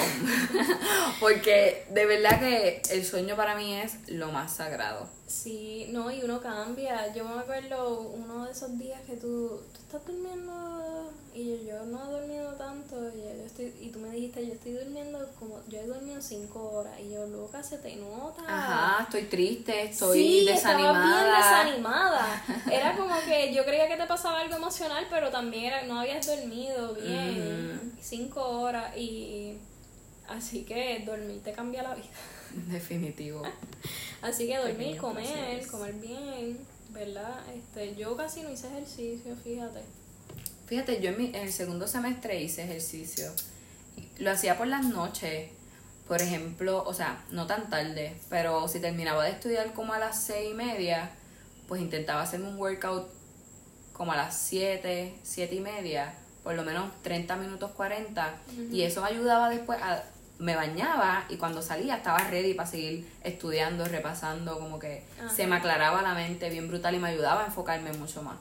porque 1.19 1.85
de 1.89 2.05
verdad 2.05 2.39
que 2.39 2.81
el 2.91 3.05
sueño 3.05 3.35
para 3.35 3.55
mí 3.55 3.73
es 3.75 3.97
lo 4.07 4.31
más 4.31 4.55
sagrado. 4.55 5.07
Sí, 5.27 5.87
no, 5.91 6.11
y 6.11 6.21
uno 6.21 6.41
cambia. 6.41 7.13
Yo 7.13 7.25
me 7.25 7.39
acuerdo 7.39 8.01
uno 8.01 8.45
de 8.45 8.51
esos 8.51 8.77
días 8.77 9.01
que 9.01 9.15
tú, 9.15 9.61
tú 9.73 9.79
estás 9.79 10.05
durmiendo 10.05 11.11
y 11.33 11.49
yo, 11.49 11.55
yo 11.63 11.85
no 11.85 12.03
he 12.03 12.11
dormido 12.11 12.53
tanto 12.53 12.95
y, 13.09 13.21
yo 13.21 13.45
estoy, 13.45 13.73
y 13.81 13.89
tú 13.89 13.99
me 13.99 14.11
dijiste, 14.11 14.45
yo 14.45 14.53
estoy 14.53 14.73
durmiendo 14.73 15.27
como, 15.39 15.59
yo 15.67 15.79
he 15.79 15.87
dormido 15.87 16.21
cinco 16.21 16.71
horas 16.71 16.93
y 16.99 17.11
yo, 17.11 17.25
loca, 17.25 17.63
se 17.63 17.79
te 17.79 17.95
nota. 17.95 18.43
Ajá, 18.45 19.03
estoy 19.03 19.23
triste, 19.23 19.83
estoy 19.83 20.19
sí, 20.19 20.45
desanimada. 20.45 21.23
bien 21.23 21.35
desanimada. 21.35 22.43
Era 22.71 22.95
como 22.95 23.15
que 23.21 23.53
yo 23.53 23.65
creía 23.65 23.87
que 23.87 23.97
te 23.97 24.05
pasaba 24.05 24.41
algo 24.41 24.57
emocional, 24.57 25.07
pero 25.09 25.31
también 25.31 25.65
era, 25.65 25.83
no 25.83 25.99
habías 25.99 26.27
dormido 26.27 26.93
bien, 26.93 27.93
cinco 27.99 28.41
horas 28.59 28.95
y 28.95 29.57
así 30.27 30.63
que 30.63 31.03
dormir 31.05 31.41
te 31.43 31.53
cambia 31.53 31.81
la 31.81 31.95
vida. 31.95 32.09
Definitivo. 32.71 33.43
Así 34.21 34.47
que 34.47 34.57
dormir, 34.57 34.97
comer, 34.97 35.65
comer 35.67 35.93
bien, 35.93 36.57
¿verdad? 36.91 37.41
Este, 37.53 37.95
yo 37.95 38.15
casi 38.15 38.41
no 38.41 38.51
hice 38.51 38.67
ejercicio, 38.67 39.35
fíjate. 39.43 39.81
Fíjate, 40.67 41.01
yo 41.01 41.09
en, 41.09 41.17
mi, 41.17 41.25
en 41.27 41.35
el 41.35 41.51
segundo 41.51 41.87
semestre 41.87 42.41
hice 42.41 42.63
ejercicio. 42.63 43.31
Lo 44.19 44.31
hacía 44.31 44.57
por 44.57 44.67
las 44.67 44.85
noches, 44.85 45.49
por 46.07 46.21
ejemplo, 46.21 46.83
o 46.85 46.93
sea, 46.93 47.23
no 47.31 47.47
tan 47.47 47.69
tarde, 47.69 48.15
pero 48.29 48.67
si 48.67 48.79
terminaba 48.79 49.23
de 49.23 49.31
estudiar 49.31 49.73
como 49.73 49.93
a 49.93 49.99
las 49.99 50.23
seis 50.23 50.51
y 50.51 50.53
media, 50.53 51.11
pues 51.67 51.81
intentaba 51.81 52.21
hacerme 52.21 52.49
un 52.49 52.57
workout 52.57 53.09
como 53.93 54.11
a 54.11 54.15
las 54.15 54.37
siete, 54.37 55.15
siete 55.23 55.55
y 55.55 55.59
media, 55.59 56.13
por 56.43 56.55
lo 56.55 56.63
menos 56.63 56.91
30 57.03 57.35
minutos 57.37 57.71
40, 57.71 58.35
y 58.71 58.81
eso 58.81 59.01
me 59.01 59.07
ayudaba 59.07 59.49
después 59.49 59.79
a 59.81 60.03
me 60.39 60.55
bañaba 60.55 61.25
y 61.29 61.37
cuando 61.37 61.61
salía 61.61 61.97
estaba 61.97 62.17
ready 62.17 62.53
para 62.53 62.69
seguir 62.69 63.09
estudiando, 63.23 63.85
repasando, 63.85 64.59
como 64.59 64.79
que 64.79 65.03
se 65.33 65.47
me 65.47 65.55
aclaraba 65.55 66.01
la 66.01 66.13
mente 66.13 66.49
bien 66.49 66.67
brutal 66.67 66.95
y 66.95 66.99
me 66.99 67.09
ayudaba 67.09 67.43
a 67.43 67.45
enfocarme 67.47 67.93
mucho 67.93 68.23
más. 68.23 68.37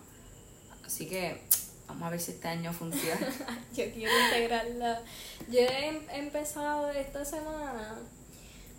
Así 0.85 1.09
que 1.09 1.43
vamos 1.87 2.07
a 2.07 2.11
ver 2.11 2.21
si 2.21 2.33
este 2.33 2.49
año 2.49 2.73
funciona. 2.73 3.27
Yo 3.75 3.85
quiero 3.93 4.13
integrarla. 4.27 5.01
Yo 5.49 5.61
he 5.61 6.03
empezado 6.19 6.91
esta 6.91 7.25
semana. 7.25 7.99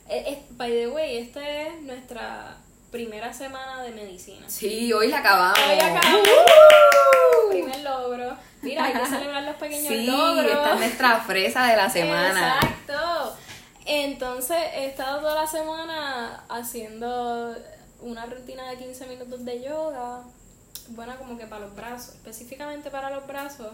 Eh, 0.10 0.24
eh, 0.28 0.44
by 0.52 0.72
the 0.72 0.88
way, 0.90 1.18
esta 1.18 1.48
es 1.48 1.82
nuestra 1.82 2.58
primera 2.92 3.34
semana 3.34 3.82
de 3.82 3.92
medicina. 3.92 4.48
Sí, 4.48 4.92
hoy 4.94 5.08
la 5.08 5.20
acabamos. 5.20 5.58
Hoy 5.58 5.80
acabamos. 5.80 6.28
¡Uh! 6.28 7.50
Primer 7.50 7.80
logro. 7.80 8.38
Mira, 8.62 8.86
hay 8.86 8.94
que 8.94 9.06
celebrar 9.06 9.44
los 9.44 9.56
pequeños 9.56 9.92
logros. 10.06 10.46
Sí, 10.46 10.52
esta 10.52 10.74
es 10.74 10.80
nuestra 10.80 11.20
fresa 11.22 11.66
de 11.68 11.76
la 11.76 11.90
semana. 11.90 12.60
Exacto. 12.62 12.94
Entonces 13.86 14.58
he 14.76 14.86
estado 14.86 15.20
toda 15.20 15.36
la 15.36 15.48
semana 15.48 16.46
haciendo 16.50 17.56
una 18.02 18.26
rutina 18.26 18.70
de 18.70 18.78
15 18.78 19.08
minutos 19.08 19.44
de 19.44 19.62
yoga. 19.62 20.24
Buena 20.90 21.18
como 21.18 21.38
que 21.38 21.48
para 21.48 21.66
los 21.66 21.76
brazos, 21.76 22.16
específicamente 22.16 22.90
para 22.90 23.10
los 23.10 23.26
brazos, 23.26 23.74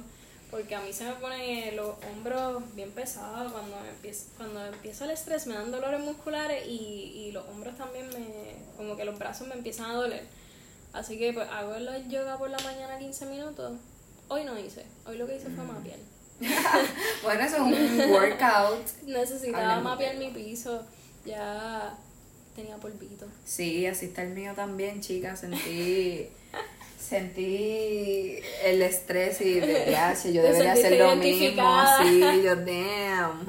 porque 0.52 0.76
a 0.76 0.82
mí 0.82 0.94
se 0.94 1.06
me 1.06 1.14
ponen 1.14 1.76
los 1.76 1.96
hombros 2.12 2.64
bien 2.76 2.92
pesados 2.92 3.52
cuando 3.52 3.78
empiezo, 3.88 4.26
cuando 4.38 4.66
empiezo 4.66 5.06
el 5.06 5.12
estrés, 5.12 5.48
me 5.48 5.56
dan 5.56 5.72
dolores 5.72 6.00
musculares 6.00 6.68
y, 6.68 7.26
y 7.28 7.32
los 7.32 7.48
hombros 7.48 7.78
también 7.78 8.08
me, 8.10 8.56
como 8.78 8.96
que 8.96 9.06
los 9.06 9.18
brazos 9.18 9.48
me 9.48 9.56
empiezan 9.56 9.92
a 9.92 9.96
doler. 9.96 10.26
Así 10.94 11.18
que 11.20 11.34
pues 11.34 11.48
hago 11.50 11.76
el 11.76 12.10
yoga 12.10 12.38
por 12.38 12.50
la 12.50 12.60
mañana 12.60 12.98
15 12.98 13.26
minutos. 13.28 13.78
Hoy 14.28 14.44
no 14.44 14.58
hice, 14.58 14.86
hoy 15.06 15.18
lo 15.18 15.28
que 15.28 15.38
hice 15.38 15.50
fue 15.50 15.64
mapear. 15.64 15.98
bueno, 17.24 17.42
eso 17.42 17.56
es 17.56 17.62
un 17.62 18.12
workout. 18.12 18.88
Necesitaba 19.06 19.80
mapear 19.80 20.16
mi 20.18 20.30
piso. 20.30 20.86
Ya 21.26 21.96
tenía 22.56 22.78
polvito. 22.78 23.26
Sí, 23.46 23.86
así 23.86 24.08
está 24.08 24.24
el 24.24 24.30
mío 24.30 24.54
también, 24.56 25.02
chicas. 25.02 25.42
Sentí. 25.42 26.30
sentí 27.10 28.40
el 28.64 28.82
estrés 28.82 29.42
y 29.42 29.60
de 29.60 29.96
yo 30.32 30.44
debería 30.44 30.74
hacer 30.74 31.00
lo 31.00 31.16
mismo. 31.16 31.84
Sí, 32.02 32.20
yo 32.44 32.56
damn. 32.56 33.48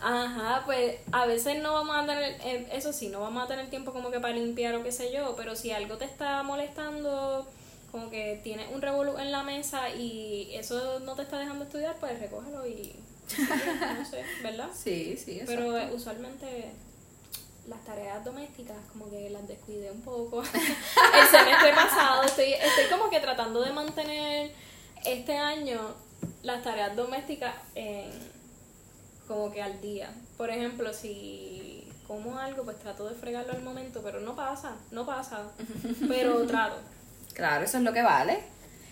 Ajá, 0.00 0.62
pues 0.66 0.96
a 1.12 1.26
veces 1.26 1.62
no 1.62 1.74
vamos 1.74 1.96
a 1.96 2.06
tener, 2.06 2.36
eh, 2.44 2.66
eso 2.72 2.92
sí, 2.92 3.08
no 3.08 3.20
vamos 3.20 3.44
a 3.44 3.46
tener 3.46 3.70
tiempo 3.70 3.92
como 3.92 4.10
que 4.10 4.18
para 4.18 4.34
limpiar 4.34 4.74
o 4.74 4.82
qué 4.82 4.90
sé 4.90 5.12
yo, 5.12 5.34
pero 5.36 5.54
si 5.54 5.70
algo 5.70 5.96
te 5.96 6.04
está 6.04 6.42
molestando 6.42 7.48
como 7.92 8.10
que 8.10 8.40
tienes 8.42 8.72
un 8.72 8.80
revolú 8.80 9.18
en 9.18 9.30
la 9.30 9.42
mesa 9.42 9.90
y 9.90 10.50
eso 10.54 10.98
no 11.00 11.14
te 11.14 11.22
está 11.22 11.38
dejando 11.38 11.64
estudiar, 11.64 11.94
pues 12.00 12.18
recógelo 12.18 12.66
y 12.66 12.96
no 13.98 14.04
sé, 14.04 14.24
¿verdad? 14.42 14.70
Sí, 14.74 15.16
sí, 15.22 15.42
Pero 15.46 15.78
eh, 15.78 15.90
usualmente 15.92 16.72
las 17.68 17.84
tareas 17.84 18.24
domésticas 18.24 18.76
como 18.92 19.08
que 19.10 19.30
las 19.30 19.46
descuidé 19.46 19.90
un 19.90 20.00
poco. 20.00 20.42
El 20.42 21.28
semestre 21.28 21.72
pasado 21.74 22.22
estoy, 22.24 22.54
estoy 22.54 22.86
como 22.90 23.10
que 23.10 23.20
tratando 23.20 23.62
de 23.62 23.72
mantener 23.72 24.52
este 25.04 25.36
año 25.36 25.94
las 26.42 26.62
tareas 26.62 26.96
domésticas 26.96 27.54
en, 27.74 28.10
como 29.28 29.52
que 29.52 29.62
al 29.62 29.80
día. 29.80 30.12
Por 30.36 30.50
ejemplo, 30.50 30.92
si 30.92 31.88
como 32.06 32.38
algo, 32.38 32.64
pues 32.64 32.78
trato 32.78 33.08
de 33.08 33.14
fregarlo 33.14 33.52
al 33.52 33.62
momento, 33.62 34.00
pero 34.02 34.20
no 34.20 34.34
pasa, 34.34 34.76
no 34.90 35.06
pasa. 35.06 35.50
Pero 36.08 36.46
trato. 36.46 36.76
Claro, 37.34 37.64
eso 37.64 37.78
es 37.78 37.82
lo 37.82 37.92
que 37.92 38.02
vale. 38.02 38.40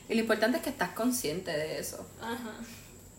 Y 0.08 0.14
lo 0.14 0.20
importante 0.20 0.58
es 0.58 0.62
que 0.62 0.70
estás 0.70 0.90
consciente 0.90 1.50
de 1.50 1.78
eso. 1.78 2.04
Ajá. 2.20 2.54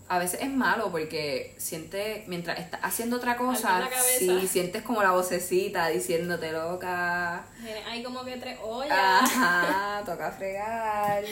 A 0.10 0.20
veces 0.20 0.42
es 0.42 0.50
malo 0.50 0.92
porque 0.92 1.56
sientes, 1.58 2.28
mientras 2.28 2.60
estás 2.60 2.82
haciendo 2.84 3.16
otra 3.16 3.38
cosa, 3.38 3.90
sí, 4.20 4.46
sientes 4.46 4.82
como 4.82 5.02
la 5.02 5.12
vocecita 5.12 5.88
diciéndote 5.88 6.52
loca. 6.52 7.46
Hay 7.88 8.04
como 8.04 8.26
que 8.26 8.36
tres 8.36 8.60
ollas. 8.62 8.92
Ajá, 8.92 10.02
toca 10.06 10.32
fregar. 10.32 11.24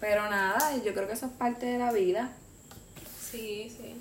Pero 0.00 0.28
nada, 0.28 0.74
yo 0.84 0.92
creo 0.92 1.06
que 1.06 1.12
eso 1.12 1.26
es 1.26 1.32
parte 1.32 1.66
de 1.66 1.78
la 1.78 1.92
vida. 1.92 2.32
Sí, 3.30 3.72
sí. 3.74 3.94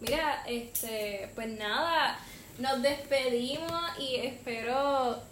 Mira, 0.00 0.42
este, 0.46 1.30
pues 1.34 1.48
nada, 1.58 2.18
nos 2.58 2.80
despedimos 2.80 3.82
y 3.98 4.16
espero 4.16 5.22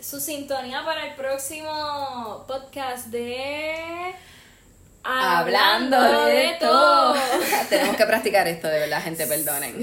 su 0.00 0.20
sintonía 0.20 0.84
para 0.84 1.06
el 1.06 1.14
próximo 1.14 2.44
podcast 2.46 3.06
de 3.06 4.14
Hablando, 5.02 6.00
de, 6.26 6.56
todo. 6.58 7.14
Tenemos 7.68 7.96
que 7.96 8.06
practicar 8.06 8.48
esto, 8.48 8.66
de 8.66 8.80
verdad, 8.80 9.02
gente, 9.02 9.26
perdonen. 9.26 9.76